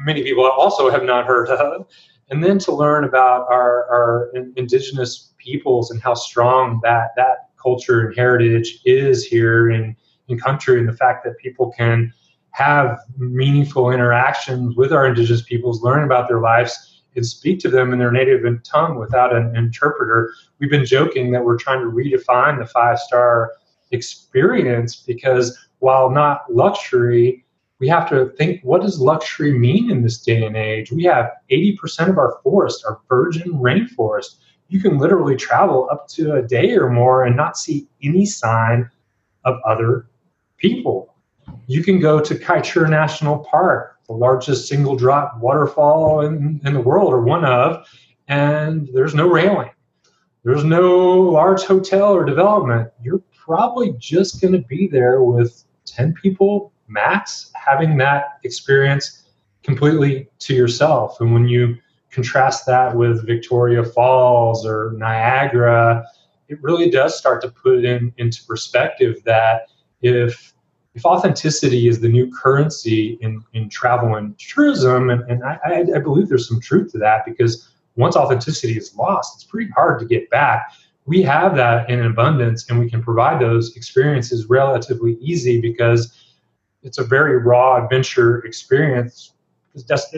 many 0.04 0.22
people 0.22 0.44
also 0.44 0.90
have 0.90 1.04
not 1.04 1.26
heard 1.26 1.48
of. 1.48 1.86
And 2.30 2.42
then 2.42 2.58
to 2.60 2.74
learn 2.74 3.04
about 3.04 3.46
our, 3.50 3.86
our 3.90 4.30
indigenous 4.56 5.34
peoples 5.38 5.90
and 5.90 6.00
how 6.00 6.14
strong 6.14 6.80
that, 6.82 7.10
that 7.16 7.50
culture 7.60 8.06
and 8.06 8.16
heritage 8.16 8.80
is 8.84 9.24
here 9.24 9.70
in, 9.70 9.96
in 10.28 10.38
country 10.38 10.78
and 10.78 10.88
the 10.88 10.96
fact 10.96 11.24
that 11.24 11.36
people 11.38 11.72
can 11.76 12.12
have 12.52 13.00
meaningful 13.18 13.90
interactions 13.90 14.76
with 14.76 14.92
our 14.92 15.06
indigenous 15.06 15.42
peoples, 15.42 15.82
learn 15.82 16.04
about 16.04 16.28
their 16.28 16.40
lives, 16.40 17.02
and 17.16 17.26
speak 17.26 17.60
to 17.60 17.68
them 17.68 17.92
in 17.92 17.98
their 17.98 18.10
native 18.10 18.42
tongue 18.62 18.98
without 18.98 19.34
an 19.34 19.54
interpreter. 19.56 20.32
We've 20.58 20.70
been 20.70 20.86
joking 20.86 21.32
that 21.32 21.44
we're 21.44 21.58
trying 21.58 21.80
to 21.80 21.90
redefine 21.90 22.58
the 22.58 22.66
five 22.66 22.98
star 22.98 23.52
experience 23.90 24.96
because 24.96 25.58
while 25.80 26.10
not 26.10 26.42
luxury, 26.52 27.41
we 27.82 27.88
have 27.88 28.08
to 28.08 28.30
think 28.36 28.60
what 28.62 28.80
does 28.80 29.00
luxury 29.00 29.58
mean 29.58 29.90
in 29.90 30.02
this 30.02 30.18
day 30.18 30.46
and 30.46 30.56
age? 30.56 30.92
We 30.92 31.02
have 31.02 31.32
80% 31.50 32.10
of 32.10 32.16
our 32.16 32.38
forest 32.44 32.84
our 32.86 33.00
virgin 33.08 33.54
rainforest. 33.54 34.36
You 34.68 34.78
can 34.80 34.98
literally 34.98 35.34
travel 35.34 35.88
up 35.90 36.06
to 36.10 36.34
a 36.34 36.42
day 36.42 36.76
or 36.76 36.88
more 36.90 37.24
and 37.24 37.36
not 37.36 37.58
see 37.58 37.88
any 38.00 38.24
sign 38.24 38.88
of 39.44 39.56
other 39.66 40.06
people. 40.58 41.16
You 41.66 41.82
can 41.82 41.98
go 41.98 42.20
to 42.20 42.36
Kaieteur 42.36 42.88
National 42.88 43.40
Park, 43.40 43.98
the 44.06 44.12
largest 44.12 44.68
single 44.68 44.94
drop 44.94 45.40
waterfall 45.40 46.20
in, 46.20 46.60
in 46.64 46.74
the 46.74 46.80
world, 46.80 47.12
or 47.12 47.22
one 47.22 47.44
of, 47.44 47.84
and 48.28 48.88
there's 48.94 49.16
no 49.16 49.28
railing. 49.28 49.70
There's 50.44 50.62
no 50.62 51.20
large 51.20 51.64
hotel 51.64 52.14
or 52.14 52.24
development. 52.24 52.92
You're 53.02 53.24
probably 53.32 53.92
just 53.98 54.40
going 54.40 54.52
to 54.52 54.60
be 54.68 54.86
there 54.86 55.24
with 55.24 55.64
10 55.86 56.14
people 56.14 56.72
max, 56.92 57.50
having 57.54 57.96
that 57.98 58.38
experience 58.44 59.24
completely 59.62 60.28
to 60.40 60.54
yourself. 60.54 61.20
And 61.20 61.32
when 61.32 61.48
you 61.48 61.76
contrast 62.10 62.66
that 62.66 62.94
with 62.94 63.26
Victoria 63.26 63.84
Falls 63.84 64.66
or 64.66 64.92
Niagara, 64.96 66.04
it 66.48 66.62
really 66.62 66.90
does 66.90 67.16
start 67.16 67.42
to 67.42 67.48
put 67.48 67.84
in 67.84 68.12
into 68.18 68.44
perspective 68.44 69.22
that 69.24 69.68
if 70.02 70.52
if 70.94 71.06
authenticity 71.06 71.88
is 71.88 72.00
the 72.00 72.08
new 72.08 72.30
currency 72.30 73.18
in, 73.22 73.42
in 73.54 73.70
travel 73.70 74.16
and 74.16 74.38
tourism, 74.38 75.08
and, 75.08 75.22
and 75.22 75.42
I, 75.42 75.84
I 75.94 75.98
believe 76.00 76.28
there's 76.28 76.46
some 76.46 76.60
truth 76.60 76.92
to 76.92 76.98
that 76.98 77.24
because 77.24 77.70
once 77.96 78.14
authenticity 78.14 78.76
is 78.76 78.94
lost, 78.94 79.34
it's 79.34 79.44
pretty 79.44 79.70
hard 79.70 80.00
to 80.00 80.06
get 80.06 80.28
back. 80.28 80.72
We 81.06 81.22
have 81.22 81.56
that 81.56 81.88
in 81.88 82.04
abundance 82.04 82.68
and 82.68 82.78
we 82.78 82.90
can 82.90 83.02
provide 83.02 83.40
those 83.40 83.74
experiences 83.74 84.46
relatively 84.50 85.16
easy 85.20 85.60
because 85.60 86.21
it's 86.82 86.98
a 86.98 87.04
very 87.04 87.38
raw 87.38 87.82
adventure 87.82 88.44
experience. 88.44 89.34
Because 89.74 90.14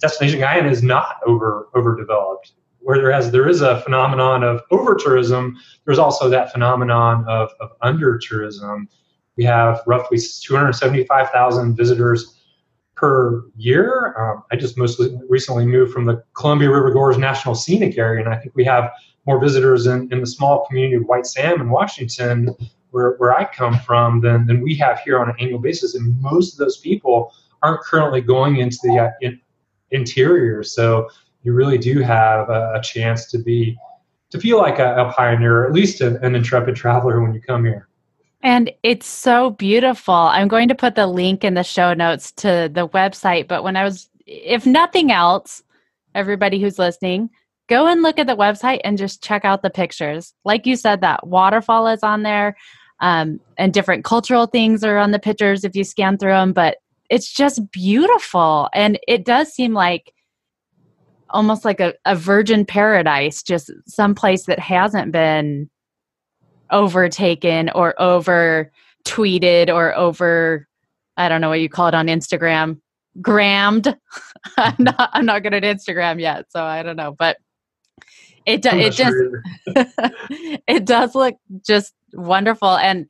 Destination 0.00 0.40
Guyana 0.40 0.68
is 0.68 0.82
not 0.82 1.16
over 1.26 1.68
overdeveloped 1.74 2.52
where 2.88 3.30
there 3.30 3.48
is 3.48 3.60
a 3.60 3.80
phenomenon 3.82 4.42
of 4.42 4.62
over 4.70 4.94
tourism, 4.94 5.58
there's 5.84 5.98
also 5.98 6.30
that 6.30 6.50
phenomenon 6.52 7.22
of, 7.28 7.50
of 7.60 7.70
under 7.82 8.16
tourism. 8.16 8.88
We 9.36 9.44
have 9.44 9.82
roughly 9.86 10.18
275,000 10.18 11.76
visitors 11.76 12.40
per 12.96 13.44
year. 13.56 14.14
Um, 14.18 14.42
I 14.50 14.56
just 14.56 14.78
most 14.78 15.00
recently 15.28 15.66
moved 15.66 15.92
from 15.92 16.06
the 16.06 16.24
Columbia 16.32 16.70
River 16.70 16.90
Gorge 16.90 17.18
National 17.18 17.54
Scenic 17.54 17.98
Area, 17.98 18.24
and 18.24 18.32
I 18.32 18.38
think 18.38 18.54
we 18.56 18.64
have 18.64 18.90
more 19.26 19.38
visitors 19.38 19.86
in, 19.86 20.10
in 20.10 20.20
the 20.20 20.26
small 20.26 20.66
community 20.66 20.96
of 20.96 21.02
White 21.02 21.26
Salmon 21.26 21.66
in 21.66 21.70
Washington, 21.70 22.56
where, 22.90 23.14
where 23.18 23.36
I 23.36 23.44
come 23.44 23.78
from, 23.80 24.20
than, 24.20 24.46
than 24.46 24.60
we 24.60 24.74
have 24.76 25.00
here 25.00 25.18
on 25.18 25.28
an 25.28 25.36
annual 25.38 25.58
basis. 25.58 25.94
And 25.94 26.20
most 26.20 26.52
of 26.52 26.58
those 26.58 26.78
people 26.78 27.32
aren't 27.62 27.80
currently 27.80 28.20
going 28.20 28.56
into 28.56 28.78
the 28.82 28.98
uh, 28.98 29.10
in, 29.20 29.40
interior. 29.90 30.62
So 30.62 31.08
you 31.42 31.52
really 31.52 31.78
do 31.78 32.00
have 32.00 32.48
a, 32.48 32.74
a 32.74 32.82
chance 32.82 33.30
to 33.30 33.38
be 33.38 33.76
to 34.30 34.38
feel 34.38 34.58
like 34.58 34.78
a, 34.78 34.94
a 34.96 35.12
pioneer, 35.12 35.64
at 35.64 35.72
least 35.72 36.00
an, 36.02 36.22
an 36.22 36.34
intrepid 36.34 36.76
traveler 36.76 37.22
when 37.22 37.32
you 37.32 37.40
come 37.40 37.64
here. 37.64 37.88
And 38.42 38.70
it's 38.82 39.06
so 39.06 39.50
beautiful. 39.50 40.14
I'm 40.14 40.48
going 40.48 40.68
to 40.68 40.74
put 40.74 40.94
the 40.94 41.06
link 41.06 41.44
in 41.44 41.54
the 41.54 41.64
show 41.64 41.94
notes 41.94 42.30
to 42.32 42.70
the 42.72 42.86
website. 42.88 43.48
But 43.48 43.64
when 43.64 43.76
I 43.76 43.84
was, 43.84 44.08
if 44.26 44.66
nothing 44.66 45.10
else, 45.10 45.62
everybody 46.14 46.60
who's 46.60 46.78
listening, 46.78 47.30
go 47.68 47.86
and 47.86 48.02
look 48.02 48.18
at 48.18 48.26
the 48.26 48.36
website 48.36 48.80
and 48.84 48.96
just 48.96 49.22
check 49.22 49.44
out 49.44 49.62
the 49.62 49.70
pictures. 49.70 50.34
Like 50.44 50.66
you 50.66 50.76
said, 50.76 51.00
that 51.00 51.26
waterfall 51.26 51.88
is 51.88 52.02
on 52.02 52.22
there, 52.22 52.56
um, 53.00 53.40
and 53.56 53.72
different 53.72 54.04
cultural 54.04 54.46
things 54.46 54.82
are 54.84 54.98
on 54.98 55.10
the 55.10 55.18
pictures 55.18 55.64
if 55.64 55.74
you 55.74 55.84
scan 55.84 56.18
through 56.18 56.32
them. 56.32 56.52
But 56.52 56.78
it's 57.10 57.32
just 57.32 57.70
beautiful. 57.70 58.68
And 58.74 58.98
it 59.08 59.24
does 59.24 59.52
seem 59.52 59.72
like 59.72 60.12
almost 61.30 61.64
like 61.64 61.80
a, 61.80 61.94
a 62.04 62.16
virgin 62.16 62.64
paradise, 62.64 63.42
just 63.42 63.70
some 63.86 64.14
place 64.14 64.46
that 64.46 64.58
hasn't 64.58 65.12
been 65.12 65.70
overtaken 66.70 67.70
or 67.74 68.00
over 68.00 68.70
tweeted 69.04 69.72
or 69.72 69.96
over 69.96 70.66
I 71.16 71.28
don't 71.28 71.40
know 71.40 71.48
what 71.48 71.60
you 71.60 71.68
call 71.68 71.88
it 71.88 71.94
on 71.94 72.06
Instagram. 72.06 72.80
Grammed. 73.20 73.96
I'm 74.56 74.76
not 74.78 75.10
I'm 75.12 75.26
not 75.26 75.42
good 75.42 75.54
at 75.54 75.62
Instagram 75.64 76.20
yet, 76.20 76.46
so 76.50 76.62
I 76.62 76.82
don't 76.82 76.96
know. 76.96 77.14
But 77.18 77.38
it 78.46 78.62
does 78.62 78.74
it 78.74 78.92
just 78.92 79.16
it 80.66 80.84
does 80.84 81.14
look 81.14 81.36
just 81.66 81.94
wonderful 82.12 82.76
and 82.76 83.06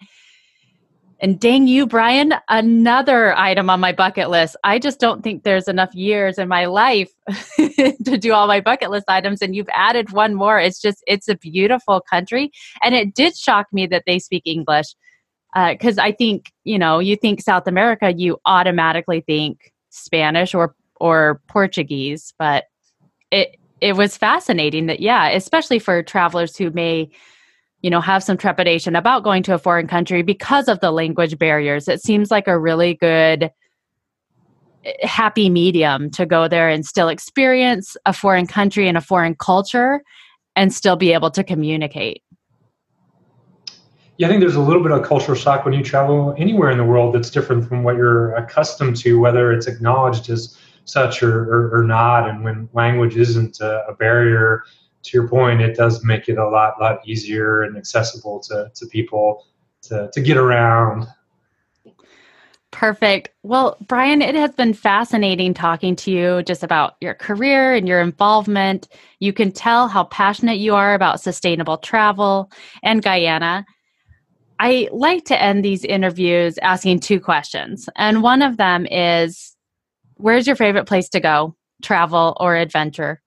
and 1.20 1.40
dang 1.40 1.66
you, 1.66 1.86
Brian, 1.86 2.34
another 2.48 3.36
item 3.36 3.68
on 3.70 3.80
my 3.80 3.92
bucket 3.92 4.30
list. 4.30 4.56
I 4.62 4.78
just 4.78 5.00
don't 5.00 5.22
think 5.22 5.42
there's 5.42 5.66
enough 5.66 5.92
years 5.94 6.38
in 6.38 6.46
my 6.48 6.66
life 6.66 7.10
to 7.56 8.16
do 8.18 8.32
all 8.32 8.46
my 8.46 8.60
bucket 8.60 8.90
list 8.90 9.06
items. 9.08 9.42
And 9.42 9.54
you've 9.54 9.68
added 9.72 10.12
one 10.12 10.34
more. 10.34 10.60
It's 10.60 10.80
just, 10.80 11.02
it's 11.08 11.28
a 11.28 11.34
beautiful 11.34 12.00
country. 12.00 12.52
And 12.84 12.94
it 12.94 13.14
did 13.14 13.36
shock 13.36 13.66
me 13.72 13.86
that 13.88 14.04
they 14.06 14.20
speak 14.20 14.44
English. 14.46 14.94
Because 15.54 15.98
uh, 15.98 16.02
I 16.02 16.12
think, 16.12 16.52
you 16.62 16.78
know, 16.78 17.00
you 17.00 17.16
think 17.16 17.40
South 17.40 17.66
America, 17.66 18.12
you 18.12 18.38
automatically 18.46 19.22
think 19.22 19.72
Spanish 19.90 20.54
or, 20.54 20.76
or 21.00 21.40
Portuguese. 21.48 22.32
But 22.38 22.66
it, 23.32 23.56
it 23.80 23.96
was 23.96 24.16
fascinating 24.16 24.86
that, 24.86 25.00
yeah, 25.00 25.28
especially 25.30 25.80
for 25.80 26.02
travelers 26.02 26.56
who 26.56 26.70
may 26.70 27.10
you 27.82 27.90
know 27.90 28.00
have 28.00 28.22
some 28.22 28.36
trepidation 28.36 28.96
about 28.96 29.22
going 29.22 29.42
to 29.42 29.54
a 29.54 29.58
foreign 29.58 29.86
country 29.86 30.22
because 30.22 30.68
of 30.68 30.80
the 30.80 30.90
language 30.90 31.38
barriers 31.38 31.88
it 31.88 32.02
seems 32.02 32.30
like 32.30 32.48
a 32.48 32.58
really 32.58 32.94
good 32.94 33.50
eh, 34.84 35.06
happy 35.06 35.48
medium 35.48 36.10
to 36.10 36.26
go 36.26 36.48
there 36.48 36.68
and 36.68 36.84
still 36.84 37.08
experience 37.08 37.96
a 38.06 38.12
foreign 38.12 38.46
country 38.46 38.88
and 38.88 38.96
a 38.96 39.02
foreign 39.02 39.34
culture 39.34 40.02
and 40.56 40.72
still 40.72 40.96
be 40.96 41.12
able 41.12 41.30
to 41.30 41.44
communicate 41.44 42.22
yeah, 44.18 44.26
I 44.26 44.30
think 44.30 44.40
there's 44.40 44.56
a 44.56 44.60
little 44.60 44.82
bit 44.82 44.90
of 44.90 45.04
cultural 45.04 45.38
shock 45.38 45.64
when 45.64 45.72
you 45.72 45.82
travel 45.84 46.34
anywhere 46.36 46.72
in 46.72 46.78
the 46.78 46.84
world 46.84 47.14
that's 47.14 47.30
different 47.30 47.68
from 47.68 47.84
what 47.84 47.94
you're 47.94 48.34
accustomed 48.34 48.96
to, 48.96 49.20
whether 49.20 49.52
it's 49.52 49.68
acknowledged 49.68 50.28
as 50.28 50.58
such 50.86 51.22
or, 51.22 51.44
or, 51.44 51.78
or 51.78 51.84
not. 51.84 52.28
And 52.28 52.42
when 52.42 52.68
language 52.72 53.16
isn't 53.16 53.60
a, 53.60 53.86
a 53.86 53.94
barrier, 53.94 54.64
to 55.08 55.18
your 55.18 55.28
point, 55.28 55.60
it 55.60 55.76
does 55.76 56.04
make 56.04 56.28
it 56.28 56.38
a 56.38 56.48
lot 56.48 56.80
lot 56.80 57.06
easier 57.06 57.62
and 57.62 57.76
accessible 57.76 58.40
to, 58.40 58.70
to 58.74 58.86
people 58.86 59.46
to, 59.82 60.10
to 60.12 60.20
get 60.20 60.36
around. 60.36 61.06
Perfect. 62.70 63.30
Well, 63.42 63.78
Brian, 63.88 64.20
it 64.20 64.34
has 64.34 64.52
been 64.52 64.74
fascinating 64.74 65.54
talking 65.54 65.96
to 65.96 66.10
you 66.10 66.42
just 66.42 66.62
about 66.62 66.96
your 67.00 67.14
career 67.14 67.74
and 67.74 67.88
your 67.88 68.00
involvement. 68.00 68.88
You 69.20 69.32
can 69.32 69.52
tell 69.52 69.88
how 69.88 70.04
passionate 70.04 70.58
you 70.58 70.74
are 70.74 70.94
about 70.94 71.20
sustainable 71.20 71.78
travel 71.78 72.52
and 72.82 73.02
Guyana. 73.02 73.64
I 74.60 74.88
like 74.92 75.24
to 75.26 75.40
end 75.40 75.64
these 75.64 75.84
interviews 75.84 76.58
asking 76.58 77.00
two 77.00 77.20
questions. 77.20 77.88
And 77.96 78.22
one 78.22 78.42
of 78.42 78.58
them 78.58 78.86
is 78.86 79.56
Where's 80.18 80.48
your 80.48 80.56
favorite 80.56 80.86
place 80.86 81.08
to 81.10 81.20
go, 81.20 81.54
travel 81.80 82.36
or 82.40 82.56
adventure? 82.56 83.22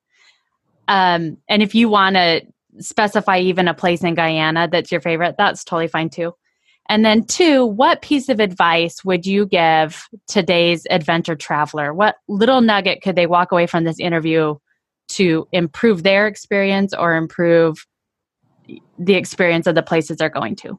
Um, 0.92 1.38
and 1.48 1.64
if 1.64 1.74
you 1.74 1.88
want 1.88 2.18
to 2.18 2.42
specify 2.80 3.40
even 3.40 3.70
a 3.70 3.74
place 3.74 4.04
in 4.04 4.14
Guyana 4.14 4.68
that's 4.70 4.92
your 4.92 5.00
favorite, 5.00 5.36
that's 5.38 5.64
totally 5.64 5.88
fine 5.88 6.10
too. 6.10 6.34
And 6.90 7.06
then, 7.06 7.24
two, 7.24 7.66
what 7.66 8.02
piece 8.02 8.28
of 8.28 8.42
advice 8.42 9.06
would 9.06 9.26
you 9.26 9.46
give 9.46 10.06
today's 10.28 10.86
adventure 10.90 11.36
traveler? 11.36 11.94
What 11.94 12.16
little 12.28 12.60
nugget 12.60 13.02
could 13.02 13.16
they 13.16 13.26
walk 13.26 13.54
away 13.54 13.68
from 13.68 13.86
this 13.86 14.02
interview 14.02 14.56
to 15.10 15.48
improve 15.54 16.04
their 16.04 16.28
experience 16.28 16.94
or 16.94 17.16
improve 17.16 17.88
the 19.00 19.14
experience 19.14 19.68
of 19.68 19.76
the 19.76 19.84
places 19.84 20.18
they're 20.18 20.28
going 20.28 20.58
to? 20.58 20.78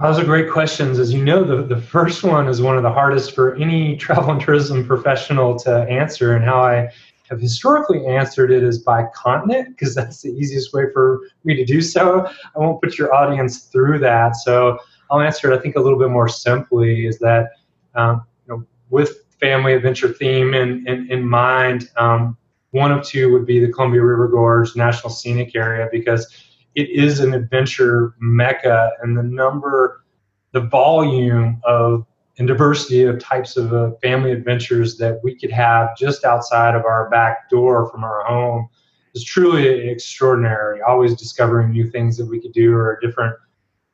Those 0.00 0.18
are 0.18 0.24
great 0.24 0.50
questions. 0.50 0.98
As 0.98 1.12
you 1.12 1.22
know, 1.22 1.44
the, 1.44 1.62
the 1.62 1.80
first 1.80 2.22
one 2.22 2.48
is 2.48 2.62
one 2.62 2.76
of 2.76 2.82
the 2.82 2.92
hardest 2.92 3.34
for 3.34 3.56
any 3.56 3.96
travel 3.98 4.30
and 4.30 4.40
tourism 4.40 4.86
professional 4.86 5.58
to 5.60 5.82
answer, 5.82 6.34
and 6.34 6.42
how 6.42 6.62
I 6.62 6.90
have 7.28 7.40
historically 7.40 8.06
answered 8.06 8.50
it 8.50 8.62
as 8.62 8.78
by 8.78 9.04
continent 9.14 9.68
because 9.70 9.94
that's 9.94 10.22
the 10.22 10.30
easiest 10.30 10.72
way 10.72 10.84
for 10.92 11.20
me 11.44 11.54
to 11.54 11.64
do 11.64 11.80
so. 11.82 12.26
I 12.26 12.58
won't 12.58 12.80
put 12.80 12.98
your 12.98 13.14
audience 13.14 13.64
through 13.64 13.98
that. 14.00 14.36
So 14.36 14.78
I'll 15.10 15.20
answer 15.20 15.50
it, 15.50 15.56
I 15.56 15.60
think, 15.60 15.76
a 15.76 15.80
little 15.80 15.98
bit 15.98 16.10
more 16.10 16.28
simply 16.28 17.06
is 17.06 17.18
that, 17.18 17.50
um, 17.94 18.22
you 18.46 18.56
know, 18.56 18.66
with 18.90 19.24
family 19.40 19.74
adventure 19.74 20.08
theme 20.08 20.54
in, 20.54 20.86
in, 20.86 21.10
in 21.10 21.26
mind, 21.26 21.90
um, 21.96 22.36
one 22.70 22.92
of 22.92 23.04
two 23.04 23.32
would 23.32 23.46
be 23.46 23.64
the 23.64 23.72
Columbia 23.72 24.02
River 24.02 24.28
Gorge 24.28 24.76
National 24.76 25.10
Scenic 25.10 25.54
Area 25.54 25.88
because 25.90 26.26
it 26.74 26.90
is 26.90 27.20
an 27.20 27.32
adventure 27.32 28.14
mecca 28.18 28.92
and 29.02 29.16
the 29.16 29.22
number, 29.22 30.04
the 30.52 30.60
volume 30.60 31.60
of 31.64 32.06
and 32.38 32.46
diversity 32.46 33.04
of 33.04 33.18
types 33.18 33.56
of 33.56 33.72
uh, 33.72 33.92
family 34.02 34.32
adventures 34.32 34.98
that 34.98 35.20
we 35.22 35.34
could 35.34 35.50
have 35.50 35.96
just 35.96 36.24
outside 36.24 36.74
of 36.74 36.84
our 36.84 37.08
back 37.10 37.48
door 37.48 37.90
from 37.90 38.04
our 38.04 38.24
home 38.24 38.68
is 39.14 39.24
truly 39.24 39.88
extraordinary. 39.88 40.82
Always 40.82 41.14
discovering 41.14 41.70
new 41.70 41.90
things 41.90 42.16
that 42.18 42.26
we 42.26 42.40
could 42.40 42.52
do 42.52 42.74
or 42.74 42.92
a 42.92 43.00
different 43.00 43.34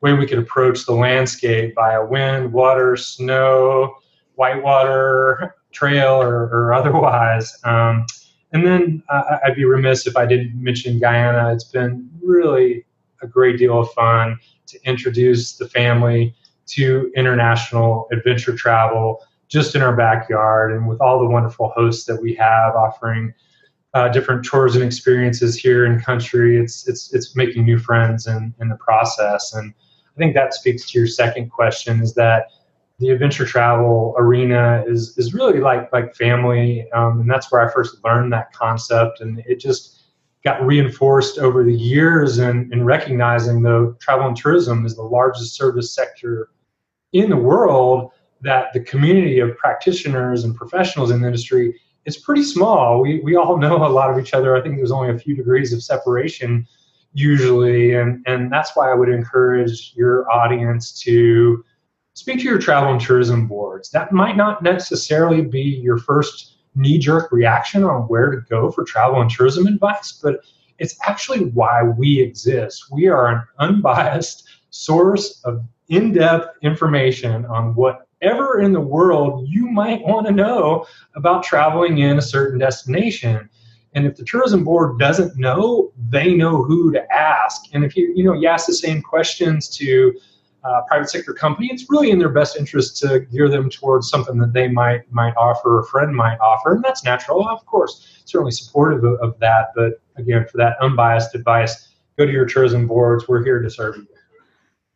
way 0.01 0.13
we 0.13 0.27
could 0.27 0.41
approach 0.41 0.85
the 0.85 0.93
landscape 0.93 1.75
via 1.77 2.05
wind, 2.05 2.53
water, 2.53 2.97
snow, 2.97 3.95
whitewater 4.35 5.55
trail, 5.71 6.21
or, 6.21 6.45
or 6.47 6.73
otherwise. 6.73 7.57
Um, 7.65 8.05
and 8.53 8.67
then 8.67 9.03
uh, 9.09 9.39
I'd 9.45 9.55
be 9.55 9.65
remiss 9.65 10.07
if 10.07 10.17
I 10.17 10.27
didn't 10.27 10.61
mention 10.61 10.99
Guyana. 10.99 11.53
It's 11.55 11.65
been 11.65 12.11
really 12.23 12.85
a 13.23 13.27
great 13.27 13.59
deal 13.59 13.79
of 13.79 13.91
fun 13.93 14.39
to 14.67 14.79
introduce 14.85 15.57
the 15.57 15.69
family 15.69 16.35
to 16.67 17.13
international 17.17 18.09
adventure 18.13 18.55
travel 18.55 19.21
just 19.49 19.75
in 19.75 19.83
our 19.83 19.95
backyard 19.95 20.73
and 20.73 20.89
with 20.89 21.01
all 21.01 21.19
the 21.19 21.29
wonderful 21.29 21.73
hosts 21.77 22.07
that 22.07 22.21
we 22.21 22.35
have 22.35 22.75
offering 22.75 23.35
uh, 23.95 24.09
different 24.09 24.45
tours 24.45 24.75
and 24.75 24.85
experiences 24.85 25.57
here 25.57 25.85
in 25.85 26.01
country. 26.01 26.59
It's 26.59 26.89
it's 26.89 27.13
it's 27.13 27.37
making 27.37 27.65
new 27.65 27.79
friends 27.79 28.27
in, 28.27 28.55
in 28.61 28.69
the 28.69 28.77
process. 28.77 29.53
And 29.53 29.75
I 30.17 30.19
think 30.19 30.35
that 30.35 30.55
speaks 30.55 30.91
to 30.91 30.99
your 30.99 31.07
second 31.07 31.51
question 31.51 32.01
is 32.01 32.15
that 32.15 32.47
the 32.99 33.11
adventure 33.11 33.45
travel 33.45 34.15
arena 34.17 34.85
is 34.87 35.19
is 35.19 35.35
really 35.35 35.61
like 35.61 35.93
like 35.93 36.15
family, 36.15 36.91
um, 36.93 37.21
and 37.21 37.31
that's 37.31 37.51
where 37.51 37.61
I 37.61 37.73
first 37.73 38.03
learned 38.05 38.33
that 38.33 38.53
concept, 38.53 39.21
and 39.21 39.43
it 39.47 39.61
just 39.61 39.92
got 40.45 40.65
reinforced 40.65 41.39
over 41.39 41.65
the 41.65 41.75
years 41.75 42.39
and 42.39 42.73
in, 42.73 42.81
in 42.81 42.85
recognizing 42.85 43.63
though 43.63 43.97
travel 44.01 44.27
and 44.27 44.37
tourism 44.37 44.85
is 44.85 44.97
the 44.97 45.03
largest 45.03 45.55
service 45.55 45.95
sector 45.95 46.51
in 47.13 47.31
the 47.31 47.37
world 47.37 48.11
that 48.41 48.73
the 48.73 48.81
community 48.81 49.39
of 49.39 49.57
practitioners 49.57 50.45
and 50.45 50.57
professionals 50.57 51.11
in 51.11 51.21
the 51.21 51.27
industry 51.27 51.81
is 52.07 52.17
pretty 52.17 52.43
small. 52.43 53.01
We, 53.01 53.21
we 53.21 53.37
all 53.37 53.57
know 53.65 53.87
a 53.87 53.89
lot 53.89 54.11
of 54.11 54.19
each 54.19 54.35
other. 54.35 54.57
I 54.57 54.61
think 54.61 54.77
there's 54.77 54.91
only 54.91 55.15
a 55.15 55.19
few 55.19 55.37
degrees 55.37 55.73
of 55.73 55.83
separation 55.83 56.67
usually. 57.15 57.95
And, 57.95 58.25
and 58.27 58.51
that's 58.51 58.75
why 58.75 58.91
I 58.91 58.95
would 58.95 59.11
encourage 59.11 59.93
your 59.95 60.31
audience 60.31 60.99
to 61.03 61.63
speak 62.15 62.39
to 62.39 62.45
your 62.45 62.59
travel 62.59 62.91
and 62.91 63.01
tourism 63.01 63.47
boards. 63.47 63.91
That 63.91 64.13
might 64.13 64.37
not 64.37 64.63
necessarily 64.63 65.43
be 65.43 65.61
your 65.61 65.99
first 65.99 66.52
knee 66.75 66.99
jerk 66.99 67.31
reaction 67.33 67.85
on 67.85 68.03
where 68.03 68.31
to 68.31 68.41
go 68.49 68.71
for 68.71 68.85
travel 68.85 69.21
and 69.21 69.31
tourism 69.31 69.67
advice, 69.67 70.13
but 70.23 70.41
it's 70.79 70.97
actually 71.07 71.47
why 71.51 71.83
we 71.83 72.21
exist. 72.21 72.91
We 72.91 73.07
are 73.07 73.29
an 73.29 73.43
unbiased 73.59 74.49
source 74.71 75.41
of 75.45 75.63
in 75.89 76.13
depth 76.13 76.57
information 76.63 77.45
on 77.47 77.75
whatever 77.75 78.61
in 78.61 78.73
the 78.73 78.81
world 78.81 79.47
you 79.49 79.67
might 79.67 80.03
want 80.03 80.27
to 80.27 80.33
know 80.33 80.87
about 81.15 81.45
traveling 81.45 81.99
in 81.99 82.19
a 82.19 82.23
certain 82.23 82.59
destination. 82.59 83.49
And 83.95 84.07
if 84.07 84.17
the 84.17 84.25
tourism 84.25 84.65
board 84.65 84.99
doesn't 84.99 85.37
know, 85.37 85.93
they 86.09 86.35
know 86.35 86.63
who 86.63 86.93
to 86.93 87.13
ask. 87.13 87.63
And 87.75 87.85
if 87.85 87.95
you, 87.95 88.11
you 88.17 88.25
know, 88.25 88.33
you 88.33 88.49
ask 88.49 88.67
the 88.67 88.75
same 88.75 89.03
questions 89.03 89.69
to 89.77 90.15
uh, 90.65 90.83
private 90.87 91.11
sector 91.11 91.33
company, 91.33 91.69
it's 91.73 91.91
really 91.91 92.11
in 92.11 92.19
their 92.19 92.29
best 92.29 92.57
interest 92.57 92.97
to 92.99 93.21
gear 93.21 93.49
them 93.49 93.69
towards 93.69 94.09
something 94.09 94.39
that 94.39 94.53
they 94.53 94.69
might 94.69 95.11
might 95.13 95.35
offer, 95.37 95.81
a 95.81 95.87
friend 95.87 96.15
might 96.15 96.39
offer, 96.39 96.75
and 96.75 96.85
that's 96.85 97.05
natural, 97.05 97.49
of 97.49 97.65
course. 97.67 98.23
Certainly 98.25 98.53
supportive 98.53 99.05
of, 99.05 99.19
of 99.21 99.39
that, 99.41 99.73
but 99.75 100.01
again, 100.17 100.47
for 100.51 100.59
that 100.59 100.77
unbiased 100.81 101.35
advice, 101.35 101.89
go 102.17 102.27
to 102.27 102.33
your 102.33 102.47
tourism 102.47 102.87
boards. 102.87 103.27
We're 103.29 103.45
here 103.45 103.61
to 103.61 103.71
serve 103.71 103.97
you. 103.97 104.07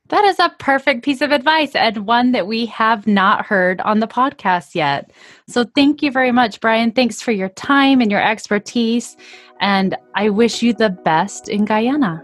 That 0.09 0.25
is 0.25 0.39
a 0.39 0.55
perfect 0.61 1.05
piece 1.05 1.21
of 1.21 1.33
advice 1.33 1.75
and 1.75 2.07
one 2.07 2.31
that 2.31 2.47
we 2.47 2.67
have 2.67 3.09
not 3.09 3.45
heard 3.45 3.81
on 3.81 3.99
the 3.99 4.07
podcast 4.07 4.77
yet. 4.77 5.11
So 5.49 5.64
thank 5.75 6.01
you 6.01 6.12
very 6.12 6.31
much, 6.31 6.61
Brian. 6.61 6.93
Thanks 6.93 7.21
for 7.21 7.33
your 7.33 7.49
time 7.51 8.01
and 8.01 8.09
your 8.09 8.23
expertise. 8.23 9.17
And 9.61 9.97
I 10.14 10.29
wish 10.29 10.62
you 10.62 10.75
the 10.75 10.91
best 10.91 11.49
in 11.49 11.64
Guyana. 11.64 12.23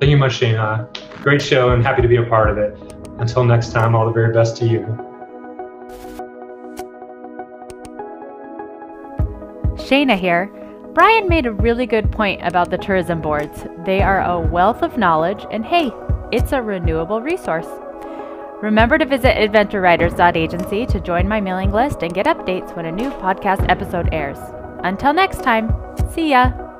Thank 0.00 0.10
you 0.10 0.16
much, 0.16 0.40
Shana. 0.40 0.88
Great 1.22 1.40
show 1.40 1.70
and 1.70 1.84
happy 1.84 2.02
to 2.02 2.08
be 2.08 2.16
a 2.16 2.24
part 2.24 2.50
of 2.50 2.58
it. 2.58 2.76
Until 3.18 3.44
next 3.44 3.70
time, 3.70 3.94
all 3.94 4.04
the 4.06 4.12
very 4.12 4.32
best 4.32 4.56
to 4.56 4.66
you. 4.66 4.80
Shana 9.76 10.18
here. 10.18 10.50
Brian 10.94 11.28
made 11.28 11.46
a 11.46 11.52
really 11.52 11.86
good 11.86 12.10
point 12.10 12.40
about 12.42 12.70
the 12.70 12.76
tourism 12.76 13.20
boards. 13.20 13.64
They 13.84 14.02
are 14.02 14.20
a 14.20 14.40
wealth 14.40 14.82
of 14.82 14.98
knowledge, 14.98 15.46
and 15.52 15.64
hey, 15.64 15.92
it's 16.32 16.52
a 16.52 16.60
renewable 16.60 17.22
resource. 17.22 17.68
Remember 18.60 18.98
to 18.98 19.04
visit 19.04 19.36
adventurewriters.agency 19.36 20.86
to 20.86 21.00
join 21.00 21.28
my 21.28 21.40
mailing 21.40 21.70
list 21.70 22.02
and 22.02 22.12
get 22.12 22.26
updates 22.26 22.74
when 22.74 22.86
a 22.86 22.92
new 22.92 23.10
podcast 23.10 23.64
episode 23.68 24.08
airs. 24.12 24.38
Until 24.82 25.12
next 25.12 25.42
time, 25.42 25.72
see 26.12 26.30
ya! 26.30 26.71